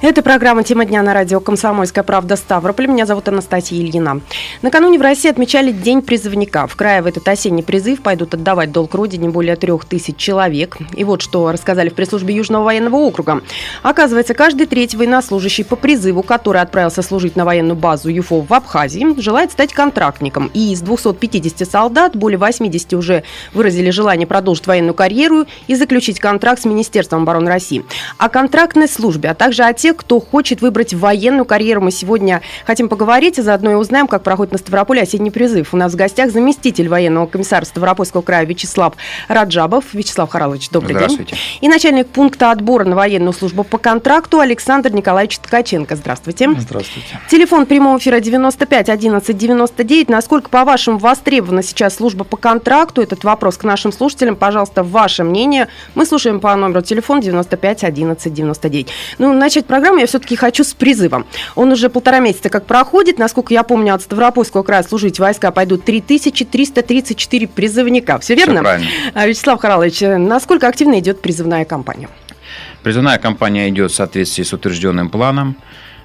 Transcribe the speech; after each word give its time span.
Это 0.00 0.22
программа 0.22 0.62
«Тема 0.62 0.84
дня» 0.84 1.02
на 1.02 1.12
радио 1.12 1.40
«Комсомольская 1.40 2.04
правда» 2.04 2.36
Ставрополь. 2.36 2.86
Меня 2.86 3.04
зовут 3.04 3.26
Анастасия 3.26 3.80
Ильина. 3.80 4.20
Накануне 4.62 4.96
в 4.96 5.02
России 5.02 5.28
отмечали 5.28 5.72
День 5.72 6.02
призывника. 6.02 6.68
В 6.68 6.76
крае 6.76 7.02
в 7.02 7.06
этот 7.06 7.26
осенний 7.26 7.64
призыв 7.64 8.00
пойдут 8.00 8.32
отдавать 8.32 8.70
долг 8.70 8.94
родине 8.94 9.28
более 9.28 9.56
трех 9.56 9.84
тысяч 9.86 10.16
человек. 10.16 10.76
И 10.94 11.02
вот 11.02 11.20
что 11.20 11.50
рассказали 11.50 11.88
в 11.88 11.94
пресс-службе 11.94 12.32
Южного 12.32 12.62
военного 12.62 12.94
округа. 12.94 13.42
Оказывается, 13.82 14.34
каждый 14.34 14.66
третий 14.66 14.96
военнослужащий 14.96 15.64
по 15.64 15.74
призыву, 15.74 16.22
который 16.22 16.60
отправился 16.60 17.02
служить 17.02 17.34
на 17.34 17.44
военную 17.44 17.76
базу 17.76 18.08
ЮФО 18.08 18.42
в 18.42 18.54
Абхазии, 18.54 19.20
желает 19.20 19.50
стать 19.50 19.72
контрактником. 19.72 20.48
И 20.54 20.74
из 20.74 20.80
250 20.80 21.68
солдат 21.68 22.14
более 22.14 22.38
80 22.38 22.92
уже 22.94 23.24
выразили 23.52 23.90
желание 23.90 24.28
продолжить 24.28 24.68
военную 24.68 24.94
карьеру 24.94 25.46
и 25.66 25.74
заключить 25.74 26.20
контракт 26.20 26.62
с 26.62 26.66
Министерством 26.66 27.22
обороны 27.22 27.50
России. 27.50 27.84
О 28.16 28.28
контрактной 28.28 28.88
службе, 28.88 29.30
а 29.30 29.34
также 29.34 29.64
о 29.64 29.72
тех, 29.72 29.87
тех, 29.88 29.96
кто 29.96 30.20
хочет 30.20 30.60
выбрать 30.60 30.92
военную 30.92 31.46
карьеру. 31.46 31.80
Мы 31.80 31.90
сегодня 31.90 32.42
хотим 32.66 32.90
поговорить 32.90 33.38
и 33.38 33.42
заодно 33.42 33.70
и 33.70 33.74
узнаем, 33.74 34.06
как 34.06 34.22
проходит 34.22 34.52
на 34.52 34.58
Ставрополе 34.58 35.00
осенний 35.00 35.30
призыв. 35.30 35.72
У 35.72 35.78
нас 35.78 35.94
в 35.94 35.96
гостях 35.96 36.30
заместитель 36.30 36.90
военного 36.90 37.26
комиссара 37.26 37.64
Ставропольского 37.64 38.20
края 38.20 38.44
Вячеслав 38.44 38.92
Раджабов. 39.28 39.94
Вячеслав 39.94 40.28
Харалович, 40.28 40.68
добрый 40.68 40.94
Здравствуйте. 40.94 41.36
день. 41.36 41.40
И 41.62 41.68
начальник 41.68 42.08
пункта 42.08 42.50
отбора 42.50 42.84
на 42.84 42.96
военную 42.96 43.32
службу 43.32 43.64
по 43.64 43.78
контракту 43.78 44.40
Александр 44.40 44.92
Николаевич 44.92 45.38
Ткаченко. 45.38 45.96
Здравствуйте. 45.96 46.50
Здравствуйте. 46.58 47.18
Телефон 47.30 47.64
прямого 47.64 47.96
эфира 47.96 48.20
95 48.20 48.90
11 48.90 49.38
99. 49.38 50.10
Насколько, 50.10 50.50
по-вашему, 50.50 50.98
востребована 50.98 51.62
сейчас 51.62 51.94
служба 51.96 52.24
по 52.24 52.36
контракту? 52.36 53.00
Этот 53.00 53.24
вопрос 53.24 53.56
к 53.56 53.64
нашим 53.64 53.92
слушателям. 53.92 54.36
Пожалуйста, 54.36 54.82
ваше 54.82 55.24
мнение. 55.24 55.68
Мы 55.94 56.04
слушаем 56.04 56.40
по 56.40 56.54
номеру 56.54 56.82
телефона 56.82 57.22
95 57.22 57.84
11 57.84 58.34
99. 58.34 58.88
Ну, 59.16 59.32
начать 59.32 59.64
программу 59.78 60.00
я 60.00 60.06
все-таки 60.06 60.34
хочу 60.34 60.64
с 60.64 60.74
призывом. 60.74 61.24
Он 61.54 61.70
уже 61.70 61.88
полтора 61.88 62.18
месяца 62.18 62.48
как 62.48 62.66
проходит. 62.66 63.18
Насколько 63.18 63.54
я 63.54 63.62
помню, 63.62 63.94
от 63.94 64.02
Ставропольского 64.02 64.64
края 64.64 64.82
служить 64.82 65.20
войска 65.20 65.52
пойдут 65.52 65.84
3334 65.84 67.46
призывника. 67.46 68.18
Все 68.18 68.34
верно? 68.34 68.54
Все 68.54 68.62
правильно. 68.62 68.90
А, 69.14 69.26
Вячеслав 69.26 69.60
Харалович, 69.60 70.00
насколько 70.00 70.66
активно 70.66 70.98
идет 70.98 71.22
призывная 71.22 71.64
кампания? 71.64 72.08
Призывная 72.82 73.18
кампания 73.18 73.68
идет 73.68 73.92
в 73.92 73.94
соответствии 73.94 74.42
с 74.42 74.52
утвержденным 74.52 75.10
планом. 75.10 75.56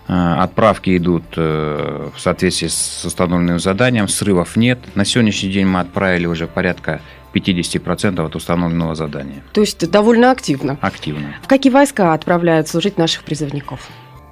Э, 0.07 0.35
Отправки 0.39 0.95
идут 0.97 1.23
э, 1.35 2.09
в 2.15 2.19
соответствии 2.19 2.67
с 2.67 3.05
установленным 3.05 3.59
заданием. 3.59 4.07
Срывов 4.07 4.55
нет. 4.55 4.79
На 4.93 5.03
сегодняшний 5.03 5.49
день 5.49 5.65
мы 5.65 5.79
отправили 5.79 6.27
уже 6.27 6.45
порядка 6.45 7.01
50% 7.33 8.25
от 8.25 8.35
установленного 8.35 8.95
задания. 8.95 9.43
То 9.53 9.61
есть 9.61 9.89
довольно 9.89 10.31
активно. 10.31 10.77
Активно. 10.81 11.35
В 11.41 11.47
какие 11.47 11.71
войска 11.71 12.13
отправляют 12.13 12.67
служить 12.67 12.97
наших 12.97 13.23
призывников? 13.23 13.89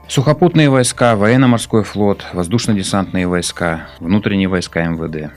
Сухопутные 0.08 0.70
войска, 0.70 1.16
военно-морской 1.16 1.84
флот, 1.84 2.26
воздушно-десантные 2.34 3.28
войска, 3.28 3.88
внутренние 4.00 4.50
войска 4.50 4.84
МВД. 4.84 5.32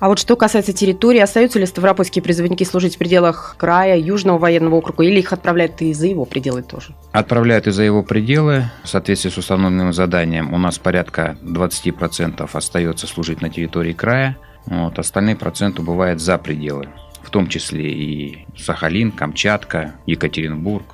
А 0.00 0.08
вот 0.08 0.18
что 0.18 0.36
касается 0.36 0.72
территории, 0.72 1.20
остаются 1.20 1.58
ли 1.58 1.66
ставропольские 1.66 2.22
призывники 2.22 2.64
служить 2.64 2.96
в 2.96 2.98
пределах 2.98 3.56
края, 3.58 3.96
Южного 3.96 4.38
военного 4.38 4.76
округа, 4.76 5.04
или 5.04 5.20
их 5.20 5.32
отправляют 5.32 5.80
и 5.82 5.92
за 5.92 6.06
его 6.06 6.24
пределы 6.24 6.62
тоже? 6.62 6.94
Отправляют 7.12 7.66
и 7.66 7.70
за 7.70 7.82
его 7.82 8.02
пределы. 8.02 8.70
В 8.84 8.88
соответствии 8.88 9.30
с 9.30 9.38
установленным 9.38 9.92
заданием 9.92 10.52
у 10.52 10.58
нас 10.58 10.78
порядка 10.78 11.36
20% 11.42 12.48
остается 12.52 13.06
служить 13.06 13.40
на 13.40 13.50
территории 13.50 13.92
края. 13.92 14.36
Вот, 14.66 14.98
остальные 14.98 15.36
проценты 15.36 15.82
бывают 15.82 16.20
за 16.20 16.38
пределы. 16.38 16.88
В 17.24 17.30
том 17.30 17.48
числе 17.48 17.90
и 17.92 18.46
Сахалин, 18.56 19.10
Камчатка, 19.10 19.94
Екатеринбург, 20.06 20.84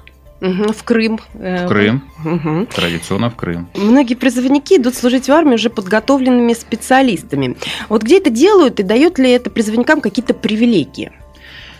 в 0.41 0.85
Крым. 0.85 1.19
э, 1.35 1.65
в 1.65 1.69
Крым. 1.69 2.03
мгм. 2.25 2.67
Традиционно 2.67 3.31
в 3.31 3.37
Крым. 3.37 3.69
Многие 3.75 4.15
призывники 4.15 4.75
идут 4.75 4.95
служить 4.95 5.27
в 5.27 5.33
армию 5.33 5.57
уже 5.57 5.69
подготовленными 5.69 6.53
специалистами. 6.53 7.57
Вот 7.89 8.03
где 8.03 8.19
это 8.19 8.31
делают 8.31 8.79
и 8.79 8.85
дает 8.85 9.19
ли 9.19 9.31
это 9.31 9.51
призывникам 9.51 10.01
какие-то 10.01 10.35
привилегии? 10.35 11.11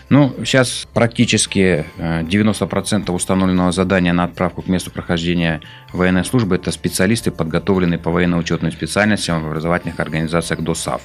Ну, 0.09 0.33
сейчас 0.43 0.87
практически 0.91 1.85
э, 1.97 2.23
90% 2.23 3.11
установленного 3.11 3.71
задания 3.71 4.11
на 4.11 4.23
отправку 4.23 4.63
к 4.63 4.67
месту 4.67 4.89
прохождения 4.89 5.61
военной 5.93 6.25
службы– 6.25 6.55
это 6.57 6.71
специалисты, 6.71 7.29
подготовленные 7.29 7.99
по 7.99 8.09
военно-учетным 8.09 8.71
специальностям 8.71 9.43
в 9.43 9.47
образовательных 9.47 9.99
организациях 9.99 10.61
ДОСАВ. 10.61 11.01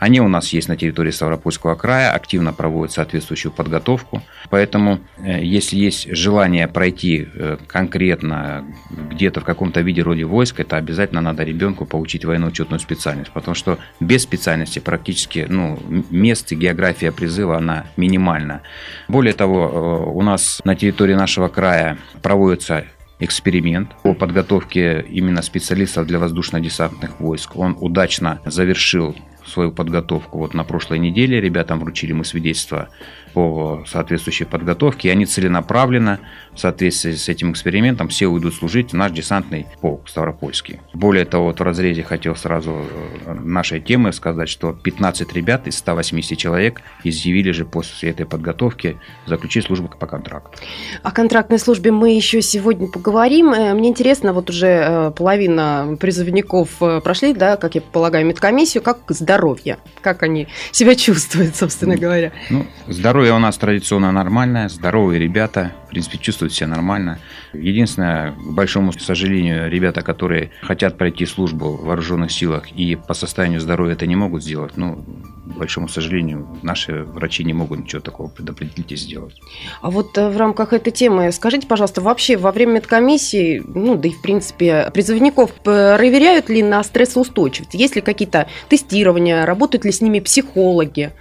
Они 0.00 0.18
у 0.18 0.28
нас 0.28 0.52
есть 0.54 0.68
на 0.68 0.76
территории 0.76 1.10
Ставропольского 1.10 1.74
края, 1.74 2.10
активно 2.12 2.54
проводят 2.54 2.92
соответствующую 2.92 3.52
подготовку. 3.52 4.22
Поэтому, 4.48 4.98
э, 5.18 5.44
если 5.44 5.76
есть 5.76 6.08
желание 6.16 6.66
пройти 6.68 7.28
э, 7.32 7.58
конкретно 7.66 8.64
где-то 8.90 9.42
в 9.42 9.44
каком-то 9.44 9.82
виде 9.82 10.00
роде 10.00 10.24
войск, 10.24 10.58
это 10.60 10.78
обязательно 10.78 11.20
надо 11.20 11.44
ребенку 11.44 11.84
получить 11.84 12.24
военно-учетную 12.24 12.80
специальность. 12.80 13.30
Потому 13.30 13.54
что 13.54 13.78
без 14.00 14.22
специальности 14.22 14.78
практически 14.78 15.46
ну, 15.46 15.78
мест 16.10 16.50
и 16.50 16.56
география 16.56 17.12
призыва, 17.12 17.58
она 17.58 17.84
минимальна. 17.98 18.62
Более 19.06 19.34
того, 19.34 19.68
э, 19.68 20.10
у 20.12 20.22
нас 20.22 20.62
на 20.64 20.74
территории 20.74 21.14
нашего 21.14 21.48
края 21.48 21.98
проводится 22.22 22.86
эксперимент 23.18 23.90
по 24.02 24.14
подготовке 24.14 25.04
именно 25.10 25.42
специалистов 25.42 26.06
для 26.06 26.18
воздушно-десантных 26.18 27.20
войск. 27.20 27.54
Он 27.54 27.76
удачно 27.78 28.40
завершил 28.46 29.14
свою 29.46 29.72
подготовку. 29.72 30.38
Вот 30.38 30.54
на 30.54 30.64
прошлой 30.64 30.98
неделе 30.98 31.40
ребятам 31.40 31.80
вручили 31.80 32.12
мы 32.12 32.24
свидетельство 32.24 32.88
по 33.32 33.84
соответствующей 33.86 34.44
подготовке, 34.44 35.08
и 35.08 35.10
они 35.10 35.26
целенаправленно 35.26 36.20
в 36.60 36.62
соответствии 36.62 37.12
с 37.12 37.26
этим 37.30 37.52
экспериментом 37.52 38.08
все 38.08 38.26
уйдут 38.26 38.54
служить 38.54 38.92
в 38.92 38.94
наш 38.94 39.12
десантный 39.12 39.66
полк 39.80 40.10
Ставропольский. 40.10 40.78
Более 40.92 41.24
того, 41.24 41.46
вот 41.46 41.58
в 41.58 41.62
разрезе 41.62 42.02
хотел 42.02 42.36
сразу 42.36 42.84
э, 43.24 43.32
нашей 43.32 43.80
темы 43.80 44.12
сказать, 44.12 44.50
что 44.50 44.74
15 44.74 45.32
ребят 45.32 45.66
из 45.66 45.78
180 45.78 46.36
человек 46.36 46.82
изъявили 47.02 47.52
же 47.52 47.64
после 47.64 48.10
этой 48.10 48.26
подготовки 48.26 48.98
заключить 49.24 49.64
службу 49.64 49.88
по 49.88 50.06
контракту. 50.06 50.58
О 51.02 51.10
контрактной 51.10 51.58
службе 51.58 51.92
мы 51.92 52.10
еще 52.10 52.42
сегодня 52.42 52.88
поговорим. 52.88 53.54
Э, 53.54 53.72
Мне 53.72 53.88
интересно, 53.88 54.34
вот 54.34 54.50
уже 54.50 54.66
э, 54.66 55.12
половина 55.16 55.96
призывников 55.98 56.68
прошли, 57.02 57.32
да, 57.32 57.56
как 57.56 57.74
я 57.74 57.80
полагаю, 57.80 58.26
медкомиссию. 58.26 58.82
Как 58.82 58.98
здоровье? 59.08 59.78
Как 60.02 60.22
они 60.22 60.46
себя 60.72 60.94
чувствуют, 60.94 61.56
собственно 61.56 61.96
говоря? 61.96 62.32
Ну, 62.50 62.66
здоровье 62.86 63.32
у 63.32 63.38
нас 63.38 63.56
традиционно 63.56 64.12
нормальное, 64.12 64.68
здоровые 64.68 65.18
ребята, 65.18 65.72
в 65.86 65.88
принципе, 65.88 66.18
чувствуют 66.18 66.49
себя 66.52 66.68
нормально. 66.68 67.18
Единственное, 67.52 68.32
к 68.32 68.52
большому 68.52 68.92
сожалению, 68.92 69.70
ребята, 69.70 70.02
которые 70.02 70.50
хотят 70.62 70.98
пройти 70.98 71.26
службу 71.26 71.76
в 71.76 71.84
вооруженных 71.84 72.30
силах 72.30 72.70
и 72.72 72.96
по 72.96 73.14
состоянию 73.14 73.60
здоровья 73.60 73.94
это 73.94 74.06
не 74.06 74.16
могут 74.16 74.42
сделать, 74.42 74.76
ну, 74.76 75.04
к 75.46 75.58
большому 75.58 75.88
сожалению, 75.88 76.46
наши 76.62 77.04
врачи 77.04 77.44
не 77.44 77.52
могут 77.52 77.80
ничего 77.80 78.00
такого 78.00 78.28
предопределить 78.28 78.92
и 78.92 78.96
сделать. 78.96 79.40
А 79.82 79.90
вот 79.90 80.16
э, 80.16 80.28
в 80.28 80.36
рамках 80.36 80.72
этой 80.72 80.92
темы 80.92 81.32
скажите, 81.32 81.66
пожалуйста, 81.66 82.00
вообще 82.00 82.36
во 82.36 82.52
время 82.52 82.74
медкомиссии, 82.74 83.62
ну 83.66 83.96
да 83.96 84.08
и 84.08 84.12
в 84.12 84.22
принципе 84.22 84.90
призывников 84.92 85.52
проверяют 85.52 86.48
ли 86.48 86.62
на 86.62 86.82
стрессоустойчивость? 86.82 87.74
Есть 87.74 87.96
ли 87.96 88.02
какие-то 88.02 88.46
тестирования, 88.68 89.44
работают 89.44 89.84
ли 89.84 89.92
с 89.92 90.00
ними 90.00 90.20
психологи? 90.20 91.12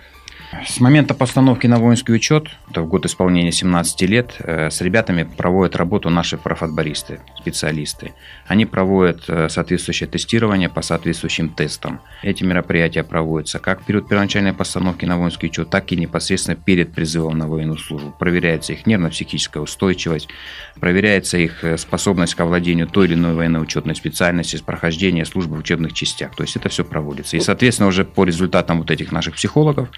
С 0.66 0.80
момента 0.80 1.14
постановки 1.14 1.68
на 1.68 1.78
воинский 1.78 2.12
учет, 2.12 2.48
это 2.72 2.82
в 2.82 2.88
год 2.88 3.06
исполнения 3.06 3.52
17 3.52 4.02
лет, 4.02 4.36
э, 4.40 4.72
с 4.72 4.82
ребятами 4.82 5.22
проводят 5.24 5.76
работу 5.76 6.10
наши 6.10 6.38
профотбористы, 6.38 7.20
специалисты. 7.38 8.14
Они 8.48 8.66
проводят 8.66 9.26
э, 9.28 9.48
соответствующее 9.48 10.10
тестирование 10.10 10.68
по 10.68 10.82
соответствующим 10.82 11.50
тестам. 11.50 12.02
Эти 12.24 12.44
мероприятия 12.44 13.04
проводятся 13.04 13.60
как 13.60 13.82
в 13.82 13.86
период 13.86 14.10
первоначальной 14.10 14.54
постановки 14.54 15.06
на 15.06 15.20
воинский 15.20 15.48
учет, 15.48 15.70
так 15.70 15.92
и 15.92 15.96
непосредственно 15.96 16.56
перед 16.56 16.94
призывом 16.94 17.38
на 17.38 17.48
военную 17.48 17.78
службу. 17.78 18.12
Проверяется 18.18 18.74
их 18.74 18.88
нервно-психическая 18.88 19.62
устойчивость, 19.62 20.30
проверяется 20.80 21.38
их 21.38 21.64
э, 21.64 21.78
способность 21.78 22.34
к 22.34 22.40
овладению 22.40 22.88
той 22.88 23.06
или 23.06 23.14
иной 23.14 23.36
военно-учетной 23.36 23.94
специальности, 23.94 24.56
с 24.56 24.62
прохождения 24.62 25.26
службы 25.26 25.58
в 25.58 25.60
учебных 25.60 25.94
частях. 25.94 26.36
То 26.36 26.42
есть 26.42 26.56
это 26.56 26.70
все 26.70 26.84
проводится. 26.84 27.38
И, 27.38 27.40
соответственно, 27.40 27.88
уже 27.88 28.04
по 28.04 28.24
результатам 28.24 28.80
вот 28.80 28.90
этих 28.90 29.12
наших 29.12 29.36
психологов 29.36 29.90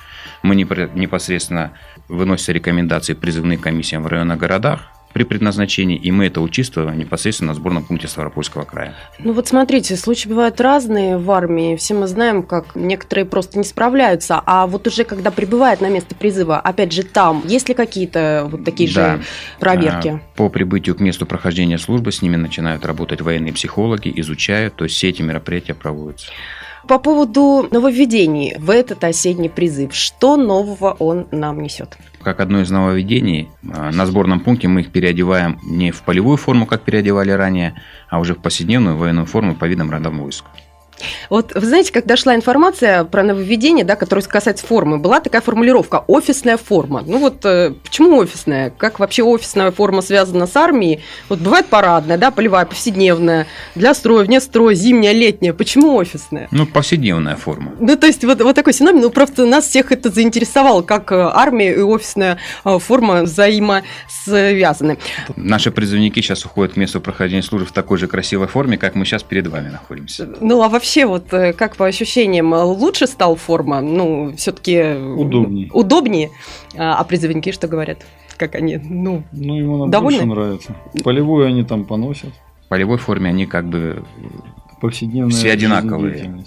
мы 0.44 0.56
непосредственно 0.56 1.74
выносим 2.08 2.54
рекомендации 2.54 3.14
призывным 3.14 3.58
комиссиям 3.60 4.04
в 4.04 4.08
районных 4.08 4.38
городах 4.38 4.82
при 5.14 5.24
предназначении, 5.24 5.98
и 5.98 6.10
мы 6.12 6.28
это 6.28 6.40
учитываем 6.40 6.98
непосредственно 6.98 7.50
на 7.50 7.56
сборном 7.56 7.84
пункте 7.84 8.08
Ставропольского 8.08 8.64
края. 8.64 8.96
Ну 9.20 9.34
вот 9.34 9.48
смотрите, 9.48 9.98
случаи 9.98 10.30
бывают 10.30 10.62
разные 10.62 11.18
в 11.18 11.30
армии. 11.32 11.76
Все 11.76 11.94
мы 11.94 12.08
знаем, 12.08 12.44
как 12.44 12.76
некоторые 12.76 13.26
просто 13.26 13.58
не 13.58 13.66
справляются. 13.66 14.42
А 14.46 14.68
вот 14.68 14.88
уже 14.88 15.04
когда 15.04 15.30
прибывают 15.32 15.82
на 15.82 15.90
место 15.90 16.16
призыва, 16.16 16.60
опять 16.60 16.94
же 16.94 17.04
там, 17.04 17.44
есть 17.46 17.68
ли 17.68 17.76
какие-то 17.76 18.48
вот 18.50 18.64
такие 18.64 18.90
Да. 18.94 19.18
же 19.18 19.24
проверки? 19.60 20.08
А, 20.08 20.38
По 20.38 20.48
прибытию 20.50 20.96
к 20.96 21.02
месту 21.02 21.26
прохождения 21.26 21.78
службы 21.78 22.12
с 22.14 22.22
ними 22.22 22.38
начинают 22.38 22.86
работать 22.86 23.22
военные 23.22 23.54
психологи, 23.54 24.12
изучают, 24.16 24.76
то 24.76 24.86
есть 24.86 24.96
все 24.96 25.10
эти 25.10 25.22
мероприятия 25.22 25.74
проводятся. 25.74 26.32
По 26.88 27.00
поводу 27.00 27.68
нововведений 27.72 28.56
в 28.58 28.70
этот 28.70 29.04
осенний 29.04 29.50
призыв, 29.50 29.94
что 29.94 30.36
нового 30.36 30.96
он 31.00 31.28
нам 31.32 31.62
несет? 31.62 31.98
Как 32.22 32.40
одно 32.40 32.62
из 32.62 32.72
нововведений, 32.72 33.50
а, 33.72 33.92
на 33.92 34.06
сборном 34.06 34.40
пункте 34.40 34.68
мы 34.68 34.82
их 34.82 34.92
переодеваем 34.92 35.60
не 35.64 35.92
в 35.92 36.02
полевую 36.02 36.38
форму, 36.38 36.66
как 36.66 36.82
переодевали 36.82 37.32
ранее, 37.32 37.76
а 38.10 38.20
уже 38.20 38.34
в 38.34 38.40
повседневную 38.40 38.98
военную 38.98 39.26
форму 39.26 39.56
по 39.56 39.66
видам 39.66 39.92
родам 39.92 40.20
войск. 40.20 40.46
Вот 41.30 41.54
вы 41.56 41.66
знаете, 41.66 41.92
как 41.92 42.06
дошла 42.06 42.36
информация 42.36 43.04
про 43.04 43.24
нововведение, 43.24 43.86
да, 43.86 43.96
которое 43.96 44.22
касается 44.22 44.66
формы, 44.66 44.98
была 44.98 45.20
такая 45.20 45.42
формулировка 45.42 46.04
«офисная 46.08 46.58
форма». 46.58 47.04
Ну 47.06 47.18
вот 47.20 47.46
э, 47.46 47.74
почему 47.84 48.18
офисная? 48.18 48.70
Как 48.70 49.00
вообще 49.00 49.24
офисная 49.24 49.72
форма 49.72 50.02
связана 50.02 50.48
с 50.48 50.56
армией? 50.56 51.02
Вот 51.30 51.40
бывает 51.40 51.68
парадная, 51.68 52.18
да, 52.18 52.32
полевая, 52.32 52.66
повседневная, 52.66 53.48
для 53.76 53.94
строя, 53.94 54.24
вне 54.24 54.42
строя, 54.42 54.76
зимняя, 54.76 55.14
летняя. 55.14 55.54
Почему 55.54 55.96
офисная? 55.96 56.48
Ну, 56.52 56.66
повседневная 56.66 57.36
форма. 57.36 57.74
Ну, 57.80 57.96
то 57.96 58.08
есть 58.08 58.24
вот, 58.24 58.42
вот 58.42 58.56
такой 58.56 58.74
синоним, 58.74 59.02
ну, 59.02 59.10
просто 59.10 59.46
нас 59.46 59.68
всех 59.68 59.92
это 59.92 60.10
заинтересовало, 60.10 60.82
как 60.82 61.12
э, 61.12 61.16
армия 61.16 61.74
и 61.74 61.82
офисная 61.82 62.38
э, 62.66 62.80
форма 62.80 63.24
взаимосвязаны. 63.24 64.98
Наши 65.36 65.72
призывники 65.72 66.20
сейчас 66.22 66.46
уходят 66.46 66.74
к 66.74 66.78
месту 66.78 67.02
прохождения 67.02 67.44
службы 67.44 67.68
в 67.68 67.72
такой 67.72 67.98
же 67.98 68.08
красивой 68.08 68.48
форме, 68.48 68.78
как 68.78 68.96
мы 68.96 69.06
сейчас 69.06 69.24
перед 69.24 69.48
вами 69.48 69.70
находимся. 69.70 70.28
Ну, 70.40 70.62
а 70.62 70.70
вообще 70.70 70.91
вообще 70.92 71.06
вот 71.06 71.34
э, 71.34 71.54
как 71.54 71.78
по 71.78 71.86
ощущениям 71.86 72.54
лучше 72.54 73.08
стал 73.08 73.36
форма? 73.36 73.82
Ну, 73.82 74.34
все-таки 74.36 74.94
удобнее. 74.94 75.70
Удобнее. 75.74 76.32
А, 76.76 77.00
а 77.00 77.04
призывники 77.04 77.52
что 77.52 77.68
говорят? 77.68 78.00
Как 78.38 78.56
они? 78.56 78.78
Ну, 78.78 79.24
ну 79.32 79.58
ему 79.58 79.88
довольны? 79.88 80.26
больше 80.26 80.26
нравится. 80.26 80.76
Полевую 81.04 81.48
они 81.48 81.64
там 81.64 81.86
поносят. 81.86 82.34
В 82.66 82.68
полевой 82.68 82.98
форме 82.98 83.30
они 83.30 83.46
как 83.46 83.68
бы 83.68 84.04
Повседневные 84.82 85.32
все 85.32 85.52
одинаковые. 85.52 86.44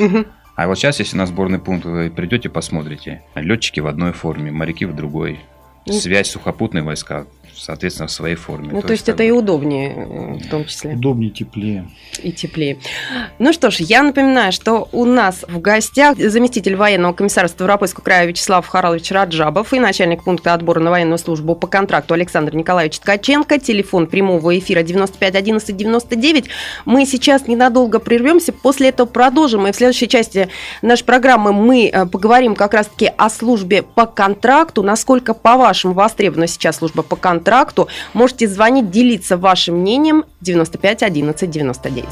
А 0.57 0.69
вот 0.69 0.79
сейчас, 0.79 1.01
если 1.01 1.17
на 1.17 1.27
сборный 1.27 1.59
пункт 1.59 1.85
вы 1.85 2.11
придете, 2.11 2.49
посмотрите. 2.49 3.23
Летчики 3.35 3.81
в 3.81 3.87
одной 3.87 4.13
форме, 4.13 4.53
моряки 4.53 4.85
в 4.85 4.95
другой. 4.95 5.41
Связь 5.87 6.31
сухопутные 6.31 6.85
войска 6.85 7.27
соответственно, 7.57 8.09
в 8.09 8.13
своей 8.13 8.37
форме. 8.37 8.71
Ну, 8.73 8.81
то, 8.81 8.89
то 8.89 8.93
есть, 8.93 9.09
это 9.09 9.19
бы... 9.19 9.27
и 9.27 9.31
удобнее 9.31 9.95
э, 9.95 10.35
в 10.45 10.49
том 10.49 10.65
числе. 10.65 10.95
Удобнее, 10.95 11.31
теплее. 11.31 11.89
И 12.23 12.33
теплее. 12.33 12.79
Ну 13.39 13.53
что 13.53 13.71
ж, 13.71 13.77
я 13.77 14.03
напоминаю, 14.03 14.53
что 14.53 14.89
у 14.93 15.05
нас 15.05 15.45
в 15.47 15.61
гостях 15.61 16.17
заместитель 16.19 16.77
военного 16.77 17.13
комиссара 17.13 17.49
Ставропольского 17.49 18.05
края 18.05 18.27
Вячеслав 18.27 18.67
Харалович 18.67 19.11
Раджабов 19.13 19.73
и 19.73 19.81
начальник 19.81 20.25
пункта 20.25 20.55
отбора 20.55 20.81
на 20.81 20.91
военную 20.91 21.19
службу 21.19 21.55
по 21.55 21.67
контракту 21.67 22.15
Александр 22.15 22.55
Николаевич 22.55 22.99
Ткаченко. 22.99 23.59
Телефон 23.59 24.07
прямого 24.07 24.59
эфира 24.59 24.83
95 24.83 25.35
11 25.35 25.77
99. 25.77 26.45
Мы 26.85 27.07
сейчас 27.07 27.47
ненадолго 27.47 27.99
прервемся, 27.99 28.53
после 28.53 28.89
этого 28.89 29.07
продолжим. 29.07 29.67
И 29.67 29.73
в 29.73 29.77
следующей 29.77 30.09
части 30.09 30.49
нашей 30.83 31.05
программы 31.05 31.53
мы 31.53 31.89
э, 31.89 32.07
поговорим 32.07 32.55
как 32.55 32.75
раз-таки 32.75 33.11
о 33.17 33.31
службе 33.31 33.83
по 33.83 34.07
контракту. 34.07 34.83
Насколько, 34.83 35.35
по-вашему, 35.35 35.95
востребована 35.95 36.47
сейчас 36.47 36.77
служба 36.77 37.03
по 37.03 37.17
контракту? 37.17 37.44
Контракту. 37.45 37.89
Можете 38.15 38.49
звонить, 38.49 38.91
делиться 38.91 39.37
вашим 39.37 39.77
мнением 39.81 40.25
95 40.41 41.03
11 41.03 41.51
99. 41.51 42.05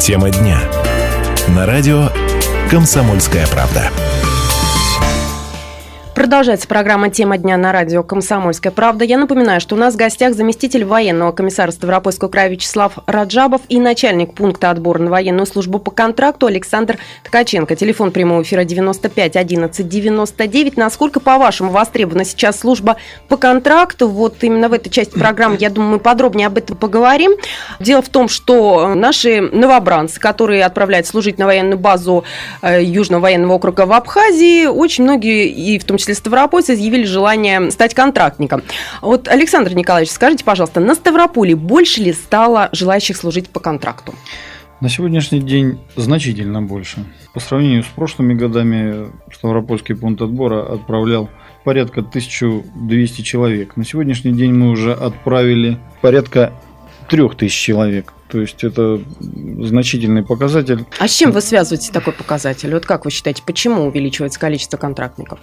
Тема 0.00 0.30
дня. 0.30 0.60
На 1.48 1.66
радио 1.66 2.08
«Комсомольская 2.70 3.46
правда». 3.48 3.90
Продолжается 6.16 6.66
программа 6.66 7.10
«Тема 7.10 7.36
дня» 7.36 7.58
на 7.58 7.72
радио 7.72 8.02
«Комсомольская 8.02 8.72
правда». 8.72 9.04
Я 9.04 9.18
напоминаю, 9.18 9.60
что 9.60 9.74
у 9.74 9.78
нас 9.78 9.92
в 9.92 9.98
гостях 9.98 10.32
заместитель 10.32 10.82
военного 10.82 11.32
комиссара 11.32 11.70
Ставропольского 11.70 12.30
края 12.30 12.48
Вячеслав 12.48 12.94
Раджабов 13.04 13.60
и 13.68 13.78
начальник 13.78 14.32
пункта 14.32 14.70
отбора 14.70 14.98
на 14.98 15.10
военную 15.10 15.44
службу 15.44 15.78
по 15.78 15.90
контракту 15.90 16.46
Александр 16.46 16.96
Ткаченко. 17.24 17.76
Телефон 17.76 18.12
прямого 18.12 18.40
эфира 18.40 18.64
95 18.64 19.36
11 19.36 19.86
99. 19.86 20.78
Насколько, 20.78 21.20
по-вашему, 21.20 21.70
востребована 21.70 22.24
сейчас 22.24 22.60
служба 22.60 22.96
по 23.28 23.36
контракту? 23.36 24.08
Вот 24.08 24.42
именно 24.42 24.70
в 24.70 24.72
этой 24.72 24.88
части 24.88 25.18
программы, 25.18 25.58
я 25.60 25.68
думаю, 25.68 25.92
мы 25.92 25.98
подробнее 25.98 26.46
об 26.46 26.56
этом 26.56 26.78
поговорим. 26.78 27.32
Дело 27.78 28.00
в 28.00 28.08
том, 28.08 28.30
что 28.30 28.94
наши 28.94 29.42
новобранцы, 29.42 30.18
которые 30.18 30.64
отправляют 30.64 31.06
служить 31.06 31.36
на 31.36 31.44
военную 31.44 31.78
базу 31.78 32.24
э, 32.62 32.82
Южного 32.82 33.20
военного 33.20 33.52
округа 33.52 33.84
в 33.84 33.92
Абхазии, 33.92 34.64
очень 34.64 35.04
многие, 35.04 35.48
и 35.48 35.78
в 35.78 35.84
том 35.84 35.98
числе 35.98 36.05
числе 36.06 36.14
ставропольцы, 36.14 36.74
изъявили 36.74 37.04
желание 37.04 37.70
стать 37.70 37.94
контрактником. 37.94 38.62
Вот, 39.02 39.26
Александр 39.28 39.74
Николаевич, 39.74 40.12
скажите, 40.12 40.44
пожалуйста, 40.44 40.80
на 40.80 40.94
Ставрополе 40.94 41.56
больше 41.56 42.00
ли 42.00 42.12
стало 42.12 42.68
желающих 42.72 43.16
служить 43.16 43.48
по 43.50 43.58
контракту? 43.58 44.14
На 44.80 44.88
сегодняшний 44.88 45.40
день 45.40 45.80
значительно 45.96 46.62
больше. 46.62 47.04
По 47.32 47.40
сравнению 47.40 47.82
с 47.82 47.86
прошлыми 47.86 48.34
годами 48.34 49.10
Ставропольский 49.34 49.96
пункт 49.96 50.22
отбора 50.22 50.74
отправлял 50.74 51.28
порядка 51.64 52.00
1200 52.00 53.22
человек. 53.22 53.76
На 53.76 53.84
сегодняшний 53.84 54.32
день 54.32 54.52
мы 54.52 54.70
уже 54.70 54.92
отправили 54.92 55.78
порядка 56.02 56.52
3000 57.08 57.50
человек. 57.50 58.12
То 58.28 58.40
есть 58.40 58.64
это 58.64 59.00
значительный 59.60 60.22
показатель. 60.22 60.84
А 60.98 61.08
с 61.08 61.14
чем 61.14 61.32
вы 61.32 61.40
связываете 61.40 61.90
такой 61.90 62.12
показатель? 62.12 62.72
Вот 62.74 62.84
как 62.84 63.04
вы 63.06 63.10
считаете, 63.10 63.42
почему 63.46 63.84
увеличивается 63.84 64.38
количество 64.38 64.76
контрактников? 64.76 65.38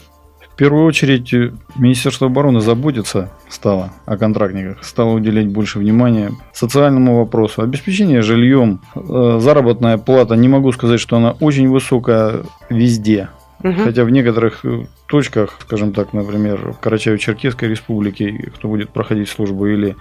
В 0.53 0.55
первую 0.55 0.85
очередь 0.85 1.33
э, 1.33 1.51
Министерство 1.75 2.27
обороны 2.27 2.61
заботится 2.61 3.31
стало 3.49 3.91
о 4.05 4.17
контрактниках, 4.17 4.83
стало 4.83 5.13
уделять 5.13 5.47
больше 5.47 5.79
внимания 5.79 6.31
социальному 6.53 7.17
вопросу, 7.17 7.63
обеспечение 7.63 8.21
жильем, 8.21 8.79
э, 8.95 9.39
заработная 9.41 9.97
плата. 9.97 10.35
Не 10.35 10.47
могу 10.47 10.71
сказать, 10.71 10.99
что 10.99 11.17
она 11.17 11.31
очень 11.39 11.69
высокая 11.69 12.43
везде, 12.69 13.29
Угу. 13.63 13.83
Хотя 13.85 14.03
в 14.03 14.09
некоторых 14.09 14.65
э, 14.65 14.87
точках, 15.07 15.57
скажем 15.61 15.93
так, 15.93 16.11
например, 16.11 16.73
в 16.73 16.85
Карачаево-Черкесской 16.85 17.69
республике, 17.69 18.51
кто 18.53 18.67
будет 18.67 18.89
проходить 18.89 19.29
службу, 19.29 19.67
или 19.67 19.95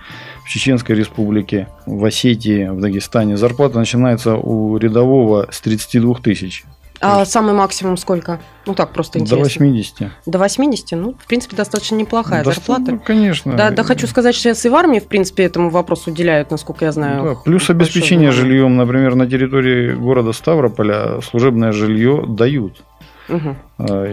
в 0.45 0.49
Чеченской 0.49 0.97
республике, 0.97 1.69
в 1.87 2.05
Осетии, 2.05 2.69
в 2.69 2.81
Дагестане, 2.81 3.37
зарплата 3.37 3.79
начинается 3.79 4.35
у 4.35 4.77
рядового 4.79 5.47
с 5.53 5.61
32 5.61 6.15
тысяч. 6.15 6.65
А 7.03 7.25
самый 7.25 7.53
максимум 7.53 7.97
сколько? 7.97 8.41
Ну 8.65 8.75
так, 8.75 8.93
просто 8.93 9.19
интересно. 9.19 9.39
До 9.39 9.45
80. 9.45 10.11
До 10.27 10.39
80? 10.39 10.93
Ну, 10.93 11.15
в 11.19 11.27
принципе, 11.27 11.57
достаточно 11.57 11.97
неплохая 11.97 12.45
Доста... 12.45 12.61
зарплата. 12.61 12.93
Ну, 12.93 13.01
конечно. 13.01 13.57
Да, 13.57 13.71
да, 13.71 13.83
хочу 13.83 14.07
сказать, 14.07 14.35
что 14.35 14.45
сейчас 14.45 14.65
и 14.65 14.69
в 14.69 14.75
армии, 14.75 15.01
в 15.01 15.09
принципе, 15.09 15.43
этому 15.43 15.71
вопросу 15.71 16.11
уделяют, 16.11 16.51
насколько 16.53 16.85
я 16.85 16.93
знаю. 16.93 17.25
Да, 17.25 17.35
плюс 17.45 17.69
обеспечение 17.71 18.31
жильем, 18.31 18.77
например, 18.77 19.17
на 19.17 19.27
территории 19.27 19.95
города 19.95 20.33
Ставрополя 20.33 21.21
служебное 21.23 21.73
жилье 21.73 22.25
дают. 22.27 22.83
Угу. 23.29 23.57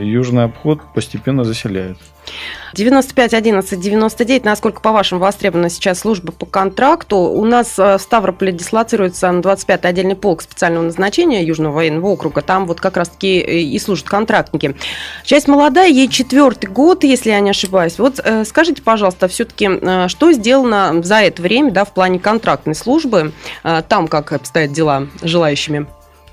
Южный 0.01 0.45
обход 0.45 0.81
постепенно 0.93 1.43
заселяют. 1.43 1.97
95 2.73 3.33
11 3.33 3.79
99. 3.79 4.45
Насколько, 4.45 4.81
по-вашему, 4.81 5.21
востребована 5.21 5.69
сейчас 5.69 5.99
служба 5.99 6.31
по 6.31 6.45
контракту? 6.45 7.17
У 7.17 7.43
нас 7.45 7.79
э, 7.79 7.97
в 7.97 8.01
Ставрополе 8.01 8.51
дислоцируется 8.51 9.27
25-й 9.27 9.89
отдельный 9.89 10.15
полк 10.15 10.41
специального 10.41 10.83
назначения 10.83 11.43
Южного 11.43 11.73
военного 11.73 12.07
округа. 12.07 12.41
Там 12.41 12.67
вот 12.67 12.79
как 12.79 12.97
раз-таки 12.97 13.39
э, 13.39 13.59
и 13.59 13.79
служат 13.79 14.07
контрактники. 14.07 14.75
Часть 15.23 15.47
молодая, 15.47 15.89
ей 15.89 16.07
четвертый 16.07 16.67
год, 16.67 17.03
если 17.03 17.31
я 17.31 17.39
не 17.39 17.49
ошибаюсь. 17.49 17.97
Вот 17.97 18.19
э, 18.23 18.45
скажите, 18.45 18.81
пожалуйста, 18.81 19.27
все-таки, 19.27 19.69
что 20.07 20.31
сделано 20.31 21.01
за 21.03 21.21
это 21.21 21.41
время 21.41 21.71
да, 21.71 21.85
в 21.85 21.93
плане 21.93 22.19
контрактной 22.19 22.75
службы? 22.75 23.33
Там 23.63 24.07
как 24.07 24.31
обстоят 24.33 24.71
дела 24.71 25.07
желающими? 25.21 25.87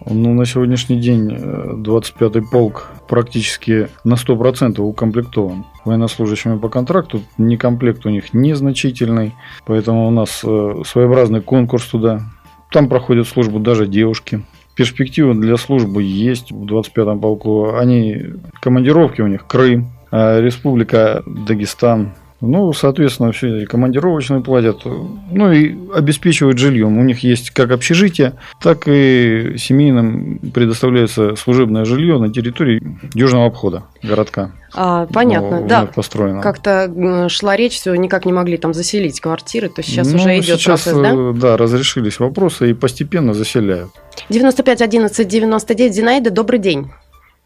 Ну, 0.05 0.35
на 0.35 0.45
сегодняшний 0.45 1.01
день 1.01 1.29
25-й 1.29 2.43
полк 2.43 2.91
практически 3.09 3.89
на 4.05 4.15
100% 4.15 4.81
укомплектован 4.81 5.65
военнослужащими 5.85 6.59
по 6.59 6.69
контракту. 6.69 7.23
Некомплект 7.39 8.05
у 8.07 8.11
них 8.11 8.35
незначительный, 8.35 9.35
поэтому 9.65 10.07
у 10.07 10.11
нас 10.11 10.43
э, 10.45 10.83
своеобразный 10.85 11.41
конкурс 11.41 11.87
туда. 11.87 12.23
Там 12.71 12.89
проходят 12.89 13.29
службу 13.29 13.59
даже 13.59 13.87
девушки. 13.87 14.43
Перспективы 14.75 15.35
для 15.35 15.57
службы 15.57 16.03
есть 16.03 16.53
в 16.53 16.65
25-м 16.65 17.21
полку. 17.21 17.77
Они, 17.77 18.19
командировки 18.61 19.23
у 19.23 19.27
них 19.27 19.47
Крым, 19.47 19.91
а 20.11 20.41
Республика 20.41 21.23
Дагестан, 21.27 22.13
ну, 22.41 22.73
соответственно, 22.73 23.33
все 23.33 23.67
командировочные 23.67 24.43
платят, 24.43 24.83
ну 24.85 25.53
и 25.53 25.75
обеспечивают 25.95 26.59
жильем. 26.59 26.99
У 26.99 27.03
них 27.03 27.21
есть 27.21 27.51
как 27.51 27.71
общежитие, 27.71 28.35
так 28.61 28.87
и 28.87 29.55
семейным 29.59 30.39
предоставляется 30.53 31.35
служебное 31.37 31.85
жилье 31.85 32.19
на 32.19 32.33
территории 32.33 32.83
южного 33.15 33.47
обхода 33.47 33.85
городка. 34.03 34.51
А, 34.75 35.07
понятно, 35.07 35.61
ну, 35.61 35.67
да. 35.69 35.87
Построено. 35.87 36.43
Как-то 36.43 37.29
шла 37.31 37.57
речь, 37.57 37.75
все 37.75 37.95
никак 37.95 38.27
не 38.27 38.33
могли 38.33 38.59
там 38.59 38.75
заселить 38.75 39.21
квартиры, 39.21 39.71
то 39.71 39.83
сейчас 39.83 40.13
ну, 40.13 40.19
уже 40.19 40.39
идет 40.39 40.61
сейчас, 40.61 40.83
процесс, 40.83 41.03
да? 41.03 41.13
Э, 41.15 41.33
да, 41.35 41.57
разрешились 41.57 42.21
вопросы 42.21 42.71
и 42.71 42.75
постепенно 42.75 43.33
заселяют. 43.33 43.91
95 44.29 44.83
11 44.83 45.27
99 45.27 45.95
Зинаида, 45.95 46.31
добрый 46.31 46.59
день. 46.59 46.91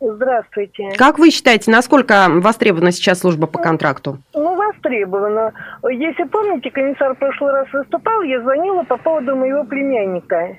Здравствуйте. 0.00 0.92
Как 0.96 1.18
вы 1.18 1.30
считаете, 1.30 1.70
насколько 1.70 2.26
востребована 2.30 2.90
сейчас 2.90 3.20
служба 3.20 3.46
по 3.46 3.58
контракту? 3.58 4.18
Ну, 4.34 4.56
востребована. 4.70 5.52
Если 5.90 6.24
помните, 6.24 6.70
комиссар 6.70 7.14
в 7.14 7.18
прошлый 7.18 7.52
раз 7.52 7.72
выступал, 7.72 8.22
я 8.22 8.40
звонила 8.40 8.82
по 8.84 8.96
поводу 8.96 9.36
моего 9.36 9.64
племянника. 9.64 10.56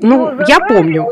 Ну, 0.00 0.30
Его 0.30 0.40
я 0.46 0.56
забрали, 0.56 0.76
помню. 0.76 1.06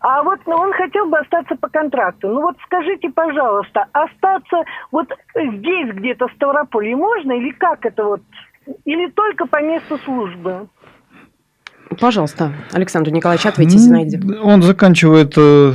А 0.00 0.22
вот 0.22 0.38
ну, 0.46 0.56
он 0.56 0.72
хотел 0.72 1.06
бы 1.06 1.18
остаться 1.18 1.56
по 1.56 1.68
контракту. 1.68 2.28
Ну 2.28 2.42
вот 2.42 2.56
скажите, 2.64 3.10
пожалуйста, 3.10 3.86
остаться 3.92 4.62
вот 4.92 5.08
здесь 5.34 5.94
где-то 5.94 6.28
в 6.28 6.32
Ставрополе 6.32 6.94
можно 6.94 7.32
или 7.32 7.50
как 7.50 7.84
это 7.84 8.04
вот? 8.04 8.20
Или 8.84 9.10
только 9.10 9.46
по 9.46 9.62
месту 9.62 9.98
службы? 9.98 10.68
Пожалуйста, 12.00 12.52
Александр 12.72 13.10
Николаевич, 13.10 13.46
ответьте, 13.46 13.76
Ну, 13.76 13.82
Зинаиде. 13.82 14.20
Он 14.42 14.62
заканчивает 14.62 15.32
э, 15.36 15.72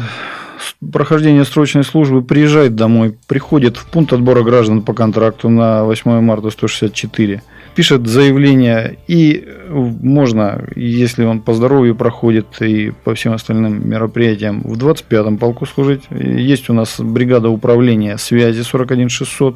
прохождение 0.91 1.46
срочной 1.46 1.84
службы, 1.84 2.22
приезжает 2.22 2.75
домой, 2.75 3.15
приходит 3.27 3.77
в 3.77 3.86
пункт 3.89 4.13
отбора 4.13 4.43
граждан 4.43 4.82
по 4.82 4.93
контракту 4.93 5.50
на 5.50 5.84
8 5.84 6.22
марта 6.22 6.50
164, 6.50 7.41
пишет 7.75 8.08
заявление, 8.08 8.98
и 9.08 9.43
э, 9.46 9.74
можно, 9.74 10.63
если 10.75 11.24
он 11.24 11.41
по 11.41 11.53
здоровью 11.53 11.96
проходит 11.96 12.62
и 12.62 12.91
по 13.03 13.15
всем 13.15 13.34
остальным 13.34 13.88
мероприятиям, 13.88 14.62
в 14.62 14.77
25-м 14.77 15.38
полку 15.38 15.65
служить. 15.65 16.03
Есть 16.12 16.70
у 16.70 16.74
нас 16.74 17.00
бригада 17.00 17.50
управления 17.50 18.17
связи 18.17 18.63
41600. 18.63 19.55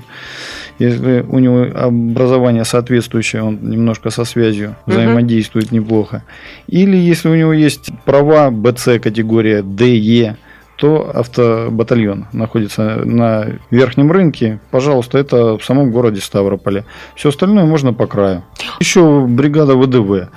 Если 0.80 1.26
у 1.28 1.40
него 1.40 1.68
образование 1.74 2.66
соответствующее, 2.66 3.44
он 3.44 3.60
немножко 3.62 4.10
со 4.10 4.26
связью 4.26 4.76
взаимодействует 4.86 5.72
неплохо. 5.72 6.24
Или 6.68 6.98
если 6.98 7.30
у 7.30 7.36
него 7.36 7.54
есть 7.54 7.90
права 8.06 8.52
БЦ 8.52 9.00
категория 9.02 9.64
ДЕ, 9.64 10.38
то 10.78 11.12
автобатальон 11.14 12.28
находится 12.32 13.02
на 13.04 13.48
верхнем 13.72 14.12
рынке. 14.12 14.60
Пожалуйста, 14.72 15.18
это 15.18 15.58
в 15.58 15.66
самом 15.66 15.92
городе 15.92 16.22
Ставрополе. 16.22 16.86
Все 17.16 17.30
остальное 17.30 17.66
можно 17.66 17.94
по 17.94 18.08
краю. 18.08 18.44
Еще 18.80 19.26
бригада 19.28 19.76
ВДВ. 19.76 20.30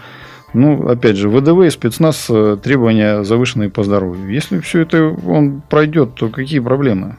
Ну, 0.53 0.89
опять 0.89 1.17
же, 1.17 1.29
ВДВ 1.29 1.67
и 1.67 1.71
спецназ 1.71 2.27
э, 2.29 2.57
требования 2.61 3.23
завышенные 3.23 3.71
по 3.71 3.85
здоровью. 3.85 4.33
Если 4.33 4.59
все 4.61 4.81
это 4.81 5.15
он 5.27 5.63
пройдет, 5.69 6.15
то 6.17 6.29
какие 6.29 6.59
проблемы? 6.59 7.17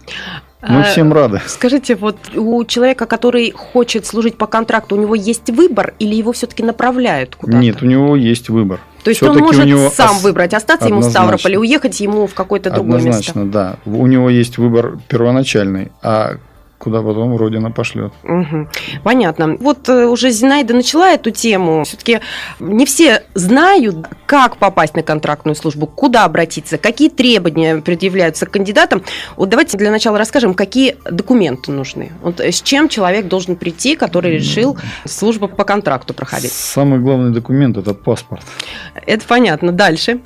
Мы 0.61 0.81
А, 0.81 0.83
всем 0.83 1.11
рады. 1.13 1.41
Скажите, 1.47 1.95
вот 1.95 2.17
у 2.35 2.63
человека, 2.65 3.05
который 3.05 3.51
хочет 3.51 4.05
служить 4.05 4.37
по 4.37 4.47
контракту, 4.47 4.95
у 4.95 4.99
него 4.99 5.15
есть 5.15 5.49
выбор 5.49 5.93
или 5.97 6.13
его 6.13 6.33
все-таки 6.33 6.61
направляют 6.61 7.35
куда-то? 7.35 7.57
Нет, 7.57 7.81
у 7.81 7.85
него 7.85 8.15
есть 8.15 8.49
выбор. 8.49 8.79
То 9.03 9.09
есть 9.09 9.23
он 9.23 9.37
может 9.37 9.63
у 9.63 9.67
него 9.67 9.89
сам 9.89 10.17
ос- 10.17 10.23
выбрать, 10.23 10.53
остаться 10.53 10.87
ему 10.87 10.97
в 10.97 10.99
Однозначно. 11.07 11.27
Ставрополе, 11.37 11.59
уехать 11.59 11.99
ему 11.99 12.27
в 12.27 12.33
какое-то 12.33 12.69
другое 12.69 12.99
Однозначно, 12.99 13.49
да. 13.49 13.75
У 13.85 14.05
него 14.07 14.29
есть 14.29 14.57
выбор 14.57 14.99
первоначальный, 15.07 15.91
а 16.03 16.35
куда 16.81 17.01
потом 17.01 17.37
Родина 17.37 17.71
пошлет. 17.71 18.11
Мгм. 18.23 18.69
Понятно. 19.03 19.55
Вот 19.59 19.87
э, 19.87 20.05
уже 20.05 20.31
Зинаида 20.31 20.73
начала 20.73 21.11
эту 21.11 21.29
тему. 21.29 21.83
Все-таки 21.83 22.21
не 22.59 22.85
все 22.85 23.23
знают, 23.35 24.07
как 24.25 24.57
попасть 24.57 24.95
на 24.95 25.03
контрактную 25.03 25.55
службу, 25.55 25.85
куда 25.85 26.25
обратиться, 26.25 26.77
какие 26.77 27.09
требования 27.09 27.77
предъявляются 27.81 28.45
к 28.47 28.51
кандидатам. 28.51 29.03
Вот 29.37 29.49
давайте 29.49 29.77
для 29.77 29.91
начала 29.91 30.17
расскажем, 30.17 30.55
какие 30.55 30.97
документы 31.09 31.71
нужны. 31.71 32.11
Вот 32.23 32.39
э, 32.39 32.51
с 32.51 32.61
чем 32.61 32.89
человек 32.89 33.27
должен 33.27 33.55
прийти, 33.55 33.95
который 33.95 34.31
решил 34.31 34.77
службу 35.05 35.47
по 35.47 35.63
контракту 35.63 36.13
проходить. 36.13 36.51
Самый 36.51 36.99
главный 36.99 37.31
документ 37.31 37.77
это 37.77 37.93
паспорт. 37.93 38.41
Это 39.05 39.25
понятно. 39.27 39.71
Дальше. 39.71 40.19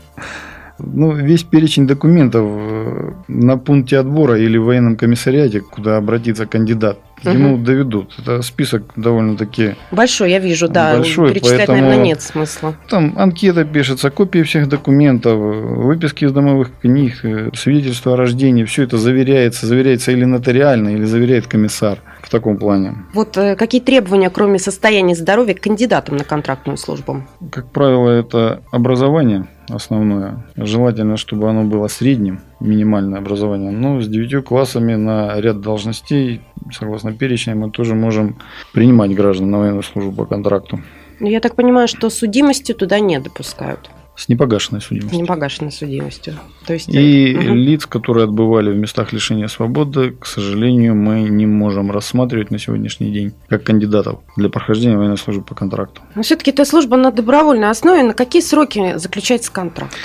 Ну, 0.78 1.14
весь 1.14 1.44
перечень 1.44 1.88
документов 1.88 2.46
э, 2.46 3.12
на 3.28 3.58
пункте 3.58 3.98
отбора 3.98 4.38
или 4.38 4.58
в 4.58 4.66
военном 4.66 4.98
комиссариате, 4.98 5.62
куда 5.62 5.98
обратиться 5.98 6.46
кандидат, 6.46 7.00
ему 7.24 7.58
доведут. 7.58 8.14
Это 8.20 8.42
список 8.42 8.84
довольно-таки... 8.96 9.76
Большой, 9.92 10.32
я 10.32 10.40
вижу, 10.40 10.68
да. 10.68 10.96
Большой, 10.96 11.30
Перечислять, 11.30 11.58
поэтому- 11.68 11.82
наверное, 11.82 12.06
нет 12.06 12.22
смысла. 12.22 12.76
Там 12.90 13.14
анкета 13.18 13.64
пишется, 13.64 14.10
копии 14.10 14.44
всех 14.44 14.68
документов, 14.68 15.38
выписки 15.38 16.26
из 16.26 16.34
домовых 16.34 16.72
книг, 16.82 17.24
э, 17.24 17.52
свидетельство 17.54 18.14
о 18.14 18.18
рождении. 18.18 18.66
Все 18.66 18.84
это 18.84 18.98
заверяется. 18.98 19.68
Заверяется 19.68 20.12
или 20.12 20.26
нотариально, 20.26 20.90
или 20.90 21.06
заверяет 21.06 21.48
комиссар 21.48 22.00
в 22.22 22.30
таком 22.30 22.58
плане. 22.58 22.96
Вот 23.14 23.38
э, 23.38 23.56
какие 23.56 23.80
требования, 23.82 24.30
кроме 24.30 24.60
состояния 24.60 25.16
здоровья, 25.16 25.54
к 25.54 25.62
кандидатам 25.62 26.18
на 26.18 26.24
контрактную 26.26 26.78
службу? 26.78 27.24
Как 27.52 27.72
правило, 27.72 28.10
это 28.10 28.62
образование 28.72 29.48
основное. 29.70 30.46
Желательно, 30.56 31.18
чтобы 31.18 31.50
оно 31.50 31.64
было 31.64 31.88
средним, 31.88 32.42
минимальное 32.60 33.20
образование. 33.20 33.72
Но 33.72 34.02
с 34.02 34.08
девятью 34.08 34.44
классами 34.44 34.96
на 34.96 35.40
ряд 35.40 35.62
должностей, 35.62 36.42
согласно 36.72 37.14
перечням, 37.14 37.60
мы 37.60 37.72
тоже 37.72 37.96
можем 37.96 38.38
принимать 38.74 39.14
граждан 39.16 39.52
на 39.52 39.60
военную 39.60 39.84
службу 39.84 40.12
по 40.12 40.26
контракту 40.26 40.80
Ну, 41.20 41.28
Я 41.28 41.40
так 41.40 41.56
понимаю, 41.56 41.88
что 41.88 42.10
судимости 42.10 42.74
туда 42.74 43.00
не 43.00 43.20
допускают. 43.20 43.90
С 44.16 44.30
непогашенной 44.30 44.82
судимостью. 44.82 45.22
Непогашенной 45.22 45.72
судимостью. 45.72 46.36
То 46.66 46.74
есть, 46.74 46.90
И 46.90 47.36
мгм. 47.36 47.56
лиц, 47.56 47.86
которые 47.86 48.26
отбывали 48.26 48.72
в 48.72 48.78
местах 48.78 49.14
лишения 49.14 49.48
свободы, 49.48 50.12
к 50.12 50.26
сожалению, 50.26 50.96
мы 50.96 51.22
не 51.24 51.46
можем 51.46 51.92
рассматривать 51.92 52.52
на 52.52 52.60
сегодняшний 52.60 53.12
день 53.12 53.34
как 53.50 53.64
кандидатов 53.64 54.20
для 54.38 54.50
прохождения 54.50 54.98
военной 54.98 55.18
службы 55.18 55.44
по 55.44 55.56
контракту. 55.56 56.02
Но 56.16 56.24
все-таки 56.24 56.52
эта 56.52 56.66
служба 56.66 56.98
на 56.98 57.12
добровольной 57.12 57.70
основе. 57.70 58.04
На 58.04 58.14
какие 58.14 58.42
сроки 58.42 58.98
заключается 58.98 59.52
контракт? 59.52 59.96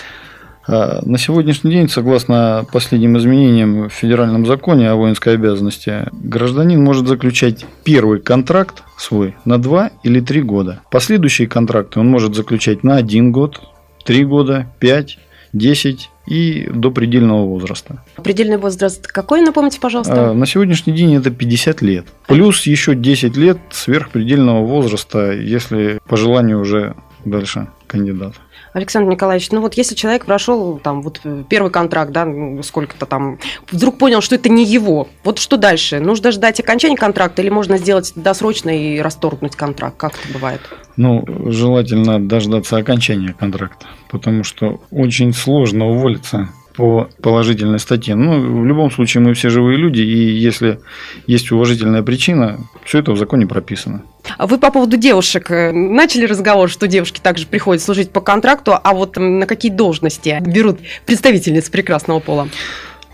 А 0.67 1.00
На 1.05 1.19
сегодняшний 1.19 1.73
день, 1.73 1.88
согласно 1.88 2.64
последним 2.71 3.17
изменениям 3.19 3.88
в 3.88 3.93
федеральном 3.93 4.47
законе 4.47 4.90
о 4.90 4.95
воинской 4.95 5.35
обязанности, 5.35 6.07
гражданин 6.12 6.83
может 6.83 7.09
заключать 7.09 7.67
первый 7.83 8.21
контракт 8.21 8.85
свой 8.97 9.35
на 9.45 9.59
2 9.59 9.90
или 10.05 10.21
3 10.21 10.43
года. 10.43 10.81
Последующие 10.90 11.49
контракты 11.49 11.99
он 11.99 12.09
может 12.09 12.35
заключать 12.35 12.85
на 12.85 12.97
1 12.97 13.33
год, 13.33 13.61
3 14.04 14.25
года, 14.25 14.66
5, 14.78 15.19
10 15.52 16.11
и 16.26 16.69
до 16.73 16.90
предельного 16.90 17.47
возраста. 17.47 18.04
Предельный 18.23 18.57
возраст 18.57 19.07
какой, 19.07 19.42
напомните, 19.42 19.80
пожалуйста? 19.80 20.30
А 20.30 20.35
На 20.35 20.47
сегодняшний 20.47 20.92
день 20.92 21.14
это 21.16 21.30
50 21.30 21.83
лет. 21.83 22.07
Плюс 22.26 22.66
еще 22.66 22.95
10 22.95 23.37
лет 23.37 23.59
сверхпредельного 23.71 24.64
возраста, 24.64 25.33
если 25.33 26.00
по 26.07 26.16
желанию 26.16 26.61
уже 26.61 26.95
дальше 27.25 27.69
кандидат. 27.87 28.35
Александр 28.73 29.11
Николаевич, 29.11 29.50
ну 29.50 29.61
вот 29.61 29.75
если 29.75 29.95
человек 29.95 30.27
прошел 30.27 30.79
там 30.79 31.03
вот 31.03 31.21
э, 31.25 31.45
первый 31.49 31.71
контракт, 31.71 32.12
да, 32.12 32.25
ну, 32.25 32.62
сколько-то 32.62 33.07
там, 33.07 33.39
вдруг 33.71 33.99
понял, 33.99 34.21
что 34.21 34.37
это 34.37 34.49
не 34.49 34.65
его, 34.65 35.09
вот 35.25 35.39
что 35.39 35.57
дальше? 35.57 36.00
Нужно 36.00 36.31
ждать 36.31 36.61
окончания 36.61 36.97
контракта 36.97 37.43
или 37.43 37.49
можно 37.49 37.79
сделать 37.79 38.12
досрочно 38.15 38.71
и 38.71 39.00
расторгнуть 39.00 39.57
контракт? 39.57 39.97
Как 39.97 40.12
это 40.12 40.33
бывает? 40.33 40.61
Ну, 40.97 41.25
желательно 41.47 42.21
дождаться 42.21 42.77
окончания 42.77 43.35
контракта, 43.39 43.87
потому 44.11 44.45
что 44.45 44.81
очень 44.91 45.33
сложно 45.33 45.87
уволиться 45.87 46.49
по 46.75 47.09
положительной 47.23 47.79
статье. 47.79 48.15
Ну, 48.15 48.61
в 48.61 48.67
любом 48.67 48.91
случае, 48.91 49.23
мы 49.23 49.35
все 49.35 49.50
живые 49.50 49.77
люди, 49.77 50.00
и 50.00 50.31
если 50.31 50.81
есть 51.27 51.50
уважительная 51.53 52.03
причина, 52.03 52.59
все 52.85 52.99
это 52.99 53.12
в 53.12 53.19
законе 53.19 53.47
прописано. 53.47 54.03
А 54.39 54.47
вы 54.47 54.59
по 54.59 54.71
поводу 54.71 54.97
девушек 54.97 55.50
э, 55.50 55.73
начали 55.73 56.25
разговор, 56.27 56.69
что 56.69 56.87
девушки 56.87 57.21
также 57.21 57.47
приходят 57.47 57.83
служить 57.83 58.11
по 58.11 58.21
контракту, 58.21 58.73
а 58.83 58.95
вот 58.95 59.17
на 59.17 59.47
какие 59.47 59.73
должности 59.73 60.39
берут 60.41 60.79
представительниц 61.07 61.69
прекрасного 61.71 62.21
пола? 62.21 62.49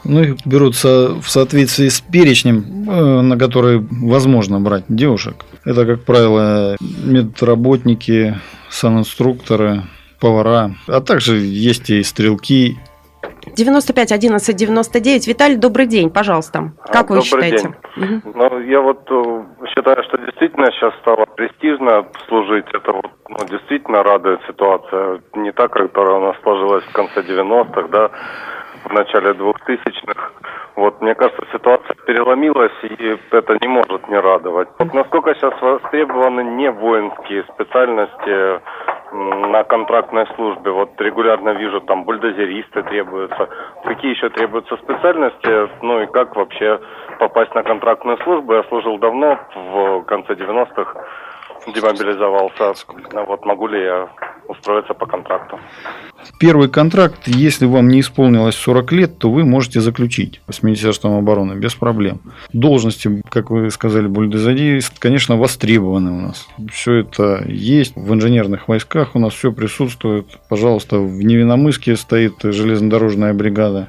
Ну, 0.04 0.22
их 0.22 0.36
берут 0.44 0.76
в 0.76 1.24
соответствии 1.26 1.88
с 1.88 2.00
перечнем, 2.00 2.88
э, 2.88 3.20
на 3.22 3.36
который 3.36 3.78
возможно 3.90 4.60
брать 4.60 4.84
девушек. 4.88 5.44
Это, 5.64 5.84
как 5.84 6.04
правило, 6.04 6.76
медработники, 6.80 8.38
санинструкторы, 8.70 9.82
повара, 10.20 10.74
а 10.86 11.00
также 11.00 11.38
есть 11.38 11.90
и 11.90 12.02
стрелки. 12.02 12.78
95 13.54 14.12
11 14.12 14.56
99. 14.56 15.28
Виталий, 15.28 15.56
добрый 15.56 15.86
день, 15.86 16.10
пожалуйста. 16.10 16.72
Как 16.86 17.10
вы 17.10 17.16
добрый 17.16 17.24
считаете? 17.24 17.56
день. 17.58 17.74
Мгм. 17.96 18.22
Ну, 18.34 18.60
я 18.60 18.80
вот 18.80 19.00
э, 19.10 19.44
считаю, 19.68 20.02
что 20.04 20.18
действительно 20.18 20.70
сейчас 20.72 20.94
стало 21.00 21.26
престижно 21.26 22.06
служить. 22.28 22.66
Это 22.72 22.92
вот, 22.92 23.10
ну, 23.28 23.36
действительно 23.48 24.02
радует 24.02 24.40
ситуация. 24.46 25.20
Не 25.34 25.52
та, 25.52 25.68
которая 25.68 26.16
у 26.16 26.20
нас 26.20 26.36
сложилась 26.42 26.84
в 26.84 26.92
конце 26.92 27.20
90-х, 27.20 27.88
да, 27.88 28.10
в 28.84 28.92
начале 28.92 29.30
2000-х. 29.30 30.30
Вот, 30.76 31.00
мне 31.00 31.14
кажется, 31.14 31.42
ситуация 31.52 31.96
переломилась, 32.06 32.72
и 32.82 33.16
это 33.30 33.56
не 33.62 33.68
может 33.68 34.06
не 34.08 34.18
радовать. 34.20 34.68
Вот 34.78 34.92
насколько 34.92 35.34
сейчас 35.34 35.54
востребованы 35.62 36.42
не 36.42 36.70
воинские 36.70 37.44
специальности 37.54 38.60
на 39.16 39.64
контрактной 39.64 40.26
службе. 40.34 40.70
Вот 40.70 41.00
регулярно 41.00 41.50
вижу, 41.50 41.80
там 41.80 42.04
бульдозеристы 42.04 42.82
требуются. 42.82 43.48
Какие 43.84 44.12
еще 44.12 44.28
требуются 44.28 44.76
специальности? 44.76 45.68
Ну 45.82 46.02
и 46.02 46.06
как 46.06 46.36
вообще 46.36 46.80
попасть 47.18 47.54
на 47.54 47.62
контрактную 47.62 48.18
службу? 48.18 48.54
Я 48.54 48.62
служил 48.64 48.98
давно, 48.98 49.38
в 49.54 50.02
конце 50.02 50.34
90-х 50.34 51.04
демобилизовался. 51.66 52.74
Вот 53.26 53.44
могу 53.44 53.66
ли 53.66 53.82
я 53.82 54.08
устроиться 54.48 54.94
по 54.94 55.06
контракту. 55.06 55.58
Первый 56.38 56.68
контракт, 56.68 57.26
если 57.26 57.66
вам 57.66 57.88
не 57.88 58.00
исполнилось 58.00 58.56
40 58.56 58.92
лет, 58.92 59.18
то 59.18 59.30
вы 59.30 59.44
можете 59.44 59.80
заключить 59.80 60.40
с 60.50 60.62
Министерством 60.62 61.16
обороны 61.16 61.54
без 61.54 61.74
проблем. 61.74 62.20
Должности, 62.52 63.22
как 63.30 63.50
вы 63.50 63.70
сказали, 63.70 64.06
бульдозади, 64.06 64.80
конечно, 64.98 65.36
востребованы 65.36 66.10
у 66.10 66.20
нас. 66.20 66.48
Все 66.72 66.94
это 66.94 67.44
есть. 67.46 67.96
В 67.96 68.12
инженерных 68.12 68.68
войсках 68.68 69.14
у 69.14 69.18
нас 69.18 69.34
все 69.34 69.52
присутствует. 69.52 70.26
Пожалуйста, 70.48 70.98
в 70.98 71.22
Невиномыске 71.22 71.96
стоит 71.96 72.34
железнодорожная 72.42 73.32
бригада 73.32 73.88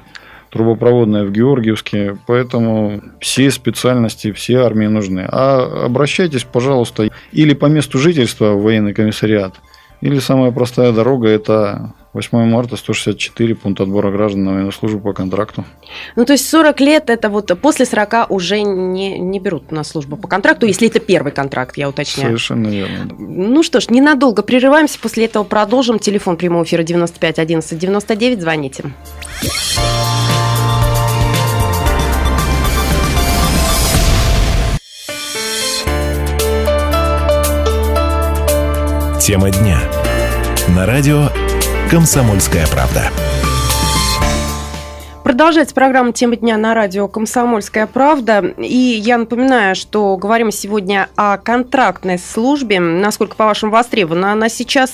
трубопроводная 0.50 1.24
в 1.24 1.32
Георгиевске, 1.32 2.16
поэтому 2.26 3.02
все 3.20 3.50
специальности, 3.50 4.32
все 4.32 4.60
армии 4.60 4.86
нужны. 4.86 5.26
А 5.28 5.84
обращайтесь, 5.84 6.44
пожалуйста, 6.44 7.08
или 7.32 7.54
по 7.54 7.66
месту 7.66 7.98
жительства 7.98 8.52
в 8.52 8.62
военный 8.62 8.94
комиссариат, 8.94 9.54
или 10.00 10.18
самая 10.20 10.50
простая 10.52 10.92
дорога– 10.92 11.28
это 11.28 11.92
8 12.12 12.44
марта, 12.44 12.76
164, 12.76 13.54
пункт 13.54 13.80
отбора 13.80 14.10
граждан 14.10 14.44
на 14.44 14.52
военную 14.52 14.72
службу 14.72 15.00
по 15.00 15.12
контракту. 15.12 15.64
Ну, 16.16 16.24
то 16.24 16.32
есть 16.32 16.48
40 16.48 16.80
лет, 16.80 17.10
это 17.10 17.28
вот 17.28 17.50
после 17.60 17.84
40 17.84 18.30
уже 18.30 18.62
не, 18.62 19.18
не 19.18 19.40
берут 19.40 19.72
на 19.72 19.84
службу 19.84 20.16
по 20.16 20.28
контракту, 20.28 20.66
если 20.66 20.88
это 20.88 21.00
первый 21.00 21.32
контракт, 21.32 21.76
я 21.76 21.88
уточняю. 21.88 22.30
Совершенно 22.30 22.68
верно. 22.68 23.14
Ну 23.18 23.62
что 23.62 23.80
ж, 23.80 23.90
ненадолго 23.90 24.42
прерываемся, 24.42 24.98
после 24.98 25.26
этого 25.26 25.44
продолжим. 25.44 25.98
Телефон 25.98 26.36
прямого 26.36 26.64
эфира 26.64 26.82
95 26.82 27.38
11 27.38 27.78
99, 27.78 28.40
звоните. 28.40 28.84
Тема 39.28 39.50
дня. 39.50 39.78
На 40.74 40.86
радио 40.86 41.28
«Комсомольская 41.90 42.66
правда». 42.66 43.10
Продолжается 45.22 45.74
программа 45.74 46.14
«Тема 46.14 46.36
дня» 46.36 46.56
на 46.56 46.72
радио 46.72 47.08
«Комсомольская 47.08 47.86
правда». 47.86 48.38
И 48.56 48.74
я 48.74 49.18
напоминаю, 49.18 49.76
что 49.76 50.16
говорим 50.16 50.50
сегодня 50.50 51.10
о 51.14 51.36
контрактной 51.36 52.18
службе. 52.18 52.80
Насколько, 52.80 53.36
по-вашему, 53.36 53.70
востребована 53.70 54.32
она 54.32 54.48
сейчас? 54.48 54.92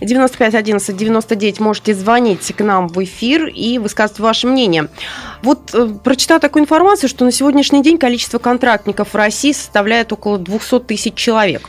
95 0.00 0.54
11 0.54 0.96
99 0.96 1.58
можете 1.58 1.94
звонить 1.96 2.52
к 2.56 2.60
нам 2.62 2.86
в 2.86 3.02
эфир 3.02 3.48
и 3.48 3.78
высказывать 3.78 4.20
ваше 4.20 4.46
мнение. 4.46 4.86
Вот 5.42 5.74
э, 5.74 5.88
прочитала 6.04 6.38
такую 6.38 6.62
информацию, 6.62 7.08
что 7.08 7.24
на 7.24 7.32
сегодняшний 7.32 7.82
день 7.82 7.98
количество 7.98 8.38
контрактников 8.38 9.14
в 9.14 9.16
России 9.16 9.50
составляет 9.50 10.12
около 10.12 10.38
200 10.38 10.78
тысяч 10.78 11.14
человек. 11.14 11.68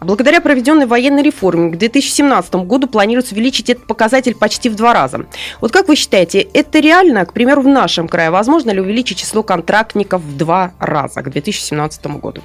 Благодаря 0.00 0.40
проведенной 0.40 0.86
военной 0.86 1.22
реформе 1.22 1.70
к 1.70 1.78
2017 1.78 2.54
году 2.66 2.86
планируется 2.86 3.34
увеличить 3.34 3.70
этот 3.70 3.86
показатель 3.86 4.34
почти 4.34 4.68
в 4.68 4.76
два 4.76 4.92
раза. 4.92 5.26
Вот 5.60 5.72
как 5.72 5.88
вы 5.88 5.96
считаете, 5.96 6.40
это 6.40 6.78
реально, 6.80 7.24
к 7.26 7.32
примеру, 7.32 7.62
в 7.62 7.68
нашем 7.68 8.08
крае, 8.08 8.30
возможно 8.30 8.70
ли 8.70 8.80
увеличить 8.80 9.18
число 9.18 9.42
контрактников 9.42 10.22
в 10.22 10.36
два 10.36 10.72
раза 10.78 11.22
к 11.22 11.30
2017 11.30 12.06
году? 12.18 12.42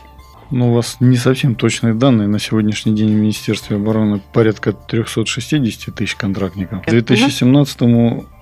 Ну, 0.51 0.71
у 0.71 0.75
вас 0.75 0.97
не 0.99 1.17
совсем 1.17 1.55
точные 1.55 1.95
данные. 1.95 2.27
На 2.27 2.39
сегодняшний 2.39 2.93
день 2.93 3.09
в 3.09 3.19
Министерстве 3.19 3.77
обороны 3.77 4.21
порядка 4.33 4.71
360 4.71 5.95
тысяч 5.95 6.15
контрактников. 6.15 6.83
К 6.83 6.89
2017 6.89 7.81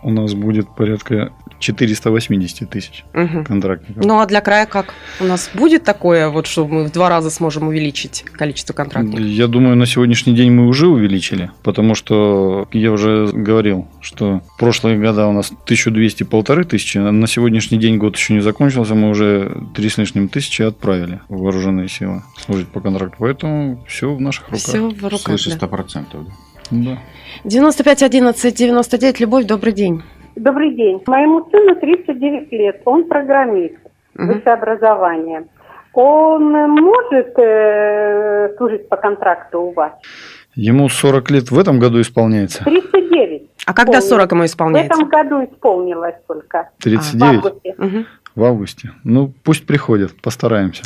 у 0.03 0.09
нас 0.09 0.33
будет 0.33 0.67
порядка 0.75 1.31
480 1.59 2.69
тысяч 2.69 3.05
угу. 3.13 3.43
контрактников. 3.43 4.03
Ну 4.03 4.19
а 4.19 4.25
для 4.25 4.41
края 4.41 4.65
как? 4.65 4.93
У 5.19 5.25
нас 5.25 5.49
будет 5.53 5.83
такое, 5.83 6.29
вот, 6.29 6.47
что 6.47 6.67
мы 6.67 6.85
в 6.85 6.91
два 6.91 7.09
раза 7.09 7.29
сможем 7.29 7.67
увеличить 7.67 8.23
количество 8.31 8.73
контрактников? 8.73 9.25
Я 9.25 9.47
думаю, 9.47 9.75
на 9.75 9.85
сегодняшний 9.85 10.33
день 10.33 10.51
мы 10.51 10.67
уже 10.67 10.87
увеличили, 10.87 11.51
потому 11.63 11.95
что 11.95 12.67
я 12.71 12.91
уже 12.91 13.27
говорил, 13.27 13.87
что 14.01 14.41
в 14.55 14.57
прошлые 14.57 14.97
года 14.97 15.27
у 15.27 15.33
нас 15.33 15.51
1200 15.51 16.23
полторы 16.23 16.65
тысячи, 16.65 16.97
а 16.97 17.11
на 17.11 17.27
сегодняшний 17.27 17.77
день 17.77 17.97
год 17.97 18.15
еще 18.17 18.33
не 18.33 18.41
закончился, 18.41 18.95
мы 18.95 19.09
уже 19.09 19.55
три 19.75 19.89
с 19.89 19.97
лишним 19.97 20.29
тысячи 20.29 20.63
отправили 20.63 21.21
в 21.29 21.41
вооруженные 21.41 21.87
силы 21.87 22.23
служить 22.37 22.67
по 22.69 22.81
контракту. 22.81 23.17
Поэтому 23.19 23.83
все 23.87 24.13
в 24.13 24.19
наших 24.19 24.45
руках. 24.45 24.59
Все 24.59 24.89
в 24.89 25.03
руках. 25.03 25.39
Свыше 25.39 25.51
100%. 25.51 26.05
Да. 26.11 26.31
Да. 26.71 26.99
95 27.43 28.03
11 28.03 28.55
99, 28.55 29.19
Любовь, 29.19 29.45
добрый 29.45 29.73
день. 29.73 30.03
Добрый 30.35 30.73
день. 30.75 31.01
Моему 31.07 31.47
сыну 31.51 31.75
39 31.75 32.51
лет. 32.51 32.81
Он 32.85 33.07
программист, 33.07 33.75
угу. 34.17 34.27
высшее 34.27 34.53
образование. 34.53 35.45
Он 35.93 36.51
может 36.71 37.37
э, 37.37 38.55
служить 38.57 38.87
по 38.87 38.95
контракту 38.95 39.61
у 39.61 39.73
вас? 39.73 39.91
Ему 40.55 40.87
40 40.87 41.31
лет 41.31 41.51
в 41.51 41.59
этом 41.59 41.79
году 41.79 41.99
исполняется? 42.01 42.63
39. 42.63 43.49
А 43.65 43.73
когда 43.73 44.01
40 44.01 44.31
ему 44.31 44.45
исполняется? 44.45 44.93
В 44.95 44.99
этом 44.99 45.09
году 45.09 45.43
исполнилось 45.43 46.15
только. 46.27 46.69
39? 46.79 47.21
А, 47.21 47.25
в 47.25 47.45
августе. 47.45 47.75
Угу. 47.77 48.05
В 48.35 48.43
августе. 48.43 48.91
Ну, 49.03 49.33
пусть 49.43 49.65
приходят, 49.65 50.13
постараемся. 50.21 50.83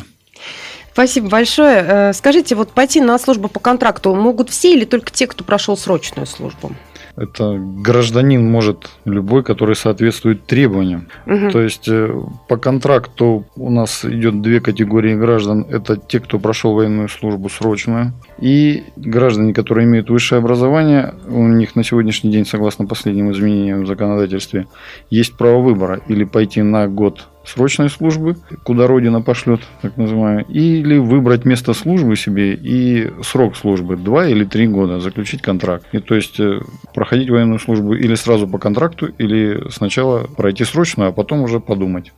Спасибо 0.96 1.28
большое. 1.28 1.84
Э, 1.86 2.12
скажите, 2.14 2.54
вот 2.54 2.70
пойти 2.70 3.02
на 3.02 3.18
службу 3.18 3.48
по 3.48 3.60
контракту 3.60 4.14
могут 4.14 4.48
все 4.48 4.72
или 4.72 4.86
только 4.86 5.12
те, 5.12 5.26
кто 5.26 5.44
прошел 5.44 5.76
срочную 5.76 6.24
службу? 6.24 6.72
Это 7.16 7.58
гражданин 7.58 8.42
может 8.50 8.88
любой, 9.04 9.42
который 9.44 9.76
соответствует 9.76 10.46
требованиям. 10.46 11.08
Угу. 11.26 11.50
То 11.50 11.60
есть 11.60 11.86
э, 11.86 12.18
по 12.48 12.56
контракту 12.56 13.44
у 13.56 13.70
нас 13.70 14.06
идет 14.06 14.40
две 14.40 14.62
категории 14.62 15.14
граждан. 15.14 15.66
Это 15.68 15.98
те, 15.98 16.18
кто 16.18 16.38
прошел 16.38 16.72
военную 16.72 17.10
службу 17.10 17.50
срочную, 17.50 18.14
и 18.38 18.84
граждане, 18.96 19.52
которые 19.52 19.84
имеют 19.84 20.08
высшее 20.08 20.38
образование. 20.38 21.12
У 21.28 21.46
них 21.46 21.76
на 21.76 21.84
сегодняшний 21.84 22.30
день, 22.30 22.46
согласно 22.46 22.86
последним 22.86 23.30
изменениям 23.32 23.82
в 23.82 23.86
законодательстве, 23.86 24.66
есть 25.10 25.36
право 25.36 25.60
выбора 25.60 26.00
или 26.08 26.24
пойти 26.24 26.62
на 26.62 26.88
год 26.88 27.26
срочной 27.46 27.88
службы, 27.88 28.36
куда 28.64 28.86
Родина 28.86 29.22
пошлет, 29.22 29.60
так 29.82 29.96
называемое, 29.96 30.44
или 30.44 30.98
выбрать 30.98 31.44
место 31.44 31.72
службы 31.74 32.16
себе 32.16 32.54
и 32.54 33.10
срок 33.22 33.56
службы, 33.56 33.96
два 33.96 34.26
или 34.26 34.44
три 34.44 34.66
года, 34.66 35.00
заключить 35.00 35.42
контракт. 35.42 35.86
И 35.92 35.98
то 35.98 36.14
есть 36.14 36.40
э, 36.40 36.60
проходить 36.94 37.30
военную 37.30 37.58
службу 37.58 37.94
или 37.94 38.14
сразу 38.14 38.48
по 38.48 38.58
контракту, 38.58 39.06
или 39.18 39.70
сначала 39.70 40.26
пройти 40.26 40.64
срочную, 40.64 41.10
а 41.10 41.12
потом 41.12 41.42
уже 41.42 41.60
подумать. 41.60 42.12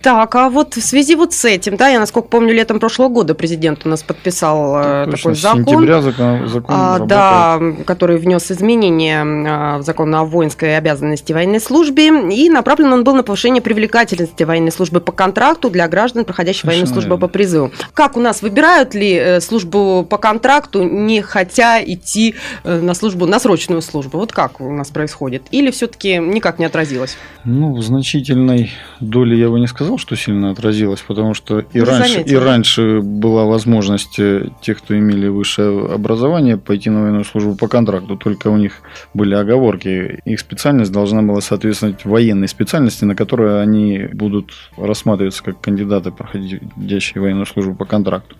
Так, 0.00 0.34
а 0.34 0.50
вот 0.50 0.74
в 0.74 0.82
связи 0.82 1.16
вот 1.16 1.32
с 1.32 1.44
этим, 1.46 1.76
да, 1.76 1.88
я 1.88 1.98
насколько 1.98 2.28
помню, 2.28 2.52
летом 2.52 2.78
прошлого 2.78 3.08
года 3.08 3.34
президент 3.34 3.86
у 3.86 3.88
нас 3.88 4.02
подписал 4.02 4.76
э, 4.76 5.04
Точно, 5.06 5.16
такой 5.16 5.34
закон, 5.34 5.64
сентября 5.64 6.02
закон, 6.02 6.48
закон 6.48 6.74
а, 6.76 6.98
да, 6.98 7.60
который 7.86 8.18
внес 8.18 8.50
изменения 8.50 9.22
а, 9.24 9.78
в 9.78 9.82
закон 9.82 10.14
о 10.14 10.24
воинской 10.24 10.76
обязанности 10.76 11.32
военной 11.32 11.60
службе, 11.60 12.08
и 12.08 12.50
направлен 12.50 12.92
он 12.92 13.04
был 13.04 13.14
на 13.14 13.22
повышение 13.22 13.62
привлекательности 13.62 14.42
военной 14.42 14.72
службы 14.72 15.00
по 15.00 15.10
контракту 15.10 15.70
для 15.70 15.88
граждан, 15.88 16.26
проходящих 16.26 16.64
военную 16.64 16.86
службу 16.86 17.16
по 17.16 17.28
призыву. 17.28 17.70
Как 17.94 18.18
у 18.18 18.20
нас 18.20 18.42
выбирают 18.42 18.94
ли 18.94 19.14
э, 19.14 19.40
службу 19.40 20.06
по 20.08 20.18
контракту, 20.18 20.82
не 20.82 21.22
хотя 21.22 21.82
идти 21.82 22.34
э, 22.64 22.80
на 22.80 22.92
службу, 22.92 23.24
на 23.24 23.40
срочную 23.40 23.80
службу? 23.80 24.18
Вот 24.18 24.32
как 24.32 24.60
у 24.60 24.70
нас 24.70 24.90
происходит? 24.90 25.44
Или 25.50 25.70
все-таки 25.70 26.18
никак 26.18 26.58
не 26.58 26.66
отразилось? 26.66 27.16
Ну, 27.44 27.74
в 27.74 27.82
значительной 27.82 28.70
доле 29.00 29.38
я 29.38 29.48
бы 29.48 29.60
не 29.60 29.63
сказал, 29.66 29.98
что 29.98 30.16
сильно 30.16 30.50
отразилось, 30.50 31.00
потому 31.00 31.34
что 31.34 31.60
и, 31.60 31.80
ну, 31.80 31.84
раньше, 31.84 32.20
и 32.20 32.34
раньше 32.34 33.00
была 33.00 33.44
возможность 33.44 34.18
э, 34.18 34.48
тех, 34.60 34.78
кто 34.78 34.96
имели 34.96 35.28
высшее 35.28 35.92
образование, 35.92 36.56
пойти 36.56 36.90
на 36.90 37.02
военную 37.02 37.24
службу 37.24 37.54
по 37.54 37.68
контракту, 37.68 38.16
только 38.16 38.48
у 38.48 38.56
них 38.56 38.80
были 39.14 39.34
оговорки. 39.34 40.20
Их 40.24 40.40
специальность 40.40 40.92
должна 40.92 41.22
была 41.22 41.40
соответствовать 41.40 42.04
военной 42.04 42.48
специальности, 42.48 43.04
на 43.04 43.14
которую 43.14 43.60
они 43.60 44.08
будут 44.12 44.52
рассматриваться 44.76 45.42
как 45.42 45.60
кандидаты, 45.60 46.10
проходящие 46.10 47.22
военную 47.22 47.46
службу 47.46 47.74
по 47.74 47.84
контракту. 47.84 48.36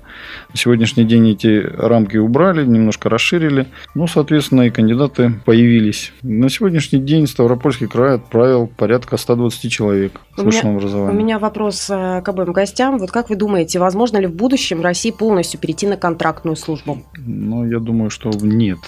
На 0.52 0.56
сегодняшний 0.56 1.04
день 1.04 1.30
эти 1.30 1.64
рамки 1.76 2.16
убрали, 2.16 2.64
немножко 2.64 3.08
расширили, 3.08 3.66
ну, 3.94 4.06
соответственно, 4.06 4.62
и 4.62 4.70
кандидаты 4.70 5.34
появились. 5.44 6.12
На 6.22 6.48
сегодняшний 6.48 7.00
день 7.00 7.26
Ставропольский 7.26 7.88
край 7.88 8.16
отправил 8.16 8.66
порядка 8.66 9.16
120 9.16 9.70
человек 9.70 10.20
с 10.37 10.42
высшим 10.42 10.76
образованием. 10.76 11.03
У 11.10 11.12
меня 11.12 11.38
вопрос 11.38 11.88
э, 11.90 12.22
к 12.22 12.28
обоим 12.28 12.52
гостям. 12.52 12.98
Вот 12.98 13.10
как 13.10 13.30
вы 13.30 13.36
думаете, 13.36 13.78
возможно 13.78 14.18
ли 14.18 14.26
в 14.26 14.34
будущем 14.34 14.82
России 14.82 15.10
полностью 15.10 15.60
перейти 15.60 15.86
на 15.86 15.96
контрактную 15.96 16.56
службу? 16.56 17.02
Ну, 17.16 17.68
я 17.68 17.78
думаю, 17.78 18.10
что 18.10 18.30
нет. 18.30 18.78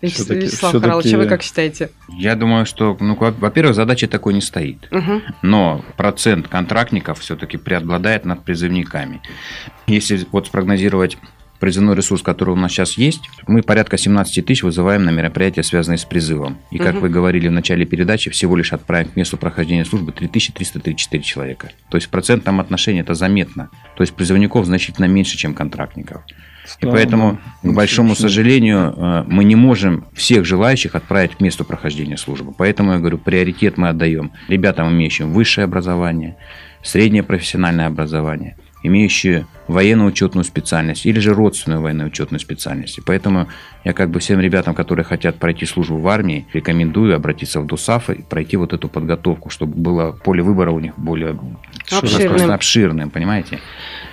Вячеслав 0.00 0.70
все 0.70 0.80
Карлович, 0.80 1.12
вы 1.12 1.26
как 1.26 1.42
считаете? 1.42 1.90
Я 2.08 2.36
думаю, 2.36 2.66
что, 2.66 2.96
ну, 3.00 3.16
во-первых, 3.16 3.74
задача 3.74 4.06
такой 4.06 4.34
не 4.34 4.40
стоит. 4.40 4.88
Угу. 4.92 5.22
Но 5.42 5.84
процент 5.96 6.46
контрактников 6.46 7.18
все-таки 7.18 7.56
преобладает 7.56 8.24
над 8.24 8.44
призывниками. 8.44 9.20
Если 9.86 10.24
вот 10.30 10.46
спрогнозировать 10.46 11.18
призывной 11.58 11.96
ресурс, 11.96 12.22
который 12.22 12.50
у 12.50 12.56
нас 12.56 12.72
сейчас 12.72 12.96
есть, 12.98 13.20
мы 13.46 13.62
порядка 13.62 13.96
17 13.96 14.44
тысяч 14.44 14.62
вызываем 14.62 15.04
на 15.04 15.10
мероприятия, 15.10 15.62
связанные 15.62 15.98
с 15.98 16.04
призывом. 16.04 16.58
И, 16.70 16.78
как 16.78 16.94
угу. 16.94 17.02
вы 17.02 17.08
говорили 17.08 17.48
в 17.48 17.52
начале 17.52 17.84
передачи, 17.84 18.30
всего 18.30 18.56
лишь 18.56 18.72
отправим 18.72 19.08
к 19.08 19.16
месту 19.16 19.36
прохождения 19.36 19.84
службы 19.84 20.12
3334 20.12 21.22
человека. 21.22 21.70
То 21.90 21.96
есть 21.96 22.06
в 22.06 22.10
процентном 22.10 22.60
отношении 22.60 23.00
это 23.00 23.14
заметно. 23.14 23.70
То 23.96 24.02
есть 24.02 24.14
призывников 24.14 24.66
значительно 24.66 25.06
меньше, 25.06 25.36
чем 25.36 25.54
контрактников. 25.54 26.22
И 26.80 26.84
поэтому, 26.84 27.38
к 27.62 27.72
большому 27.72 28.14
сожалению, 28.14 28.92
э, 28.94 29.24
мы 29.26 29.44
не 29.44 29.56
можем 29.56 30.04
всех 30.12 30.44
желающих 30.44 30.94
отправить 30.94 31.36
к 31.36 31.40
месту 31.40 31.64
прохождения 31.64 32.18
службы. 32.18 32.52
Поэтому 32.56 32.92
я 32.92 32.98
говорю, 32.98 33.16
приоритет 33.16 33.78
мы 33.78 33.88
отдаем 33.88 34.32
ребятам, 34.48 34.90
имеющим 34.92 35.32
высшее 35.32 35.64
образование, 35.64 36.36
среднее 36.82 37.22
профессиональное 37.22 37.86
образование– 37.86 38.56
имеющие 38.82 39.46
военно-учетную 39.68 40.44
специальность 40.44 41.06
или 41.06 41.20
же 41.20 41.34
родственную 41.34 41.82
военно-учетную 41.82 42.40
специальность. 42.40 42.98
И 42.98 43.00
поэтому 43.00 43.48
я 43.84 43.92
как 43.92 44.10
бы 44.10 44.18
всем 44.18 44.40
ребятам, 44.40 44.74
которые 44.74 45.04
хотят 45.04 45.36
пройти 45.36 45.66
службу 45.66 45.98
в 45.98 46.08
армии, 46.08 46.46
рекомендую 46.52 47.14
обратиться 47.14 47.60
в 47.60 47.66
ДУСАФ 47.66 48.10
и 48.10 48.22
пройти 48.22 48.56
вот 48.56 48.72
эту 48.72 48.88
подготовку, 48.88 49.50
чтобы 49.50 49.74
было 49.74 50.12
поле 50.12 50.42
выбора 50.42 50.72
у 50.72 50.80
них 50.80 50.94
более 50.96 51.38
обширным, 51.90 52.50
обширным 52.50 53.10
понимаете? 53.10 53.60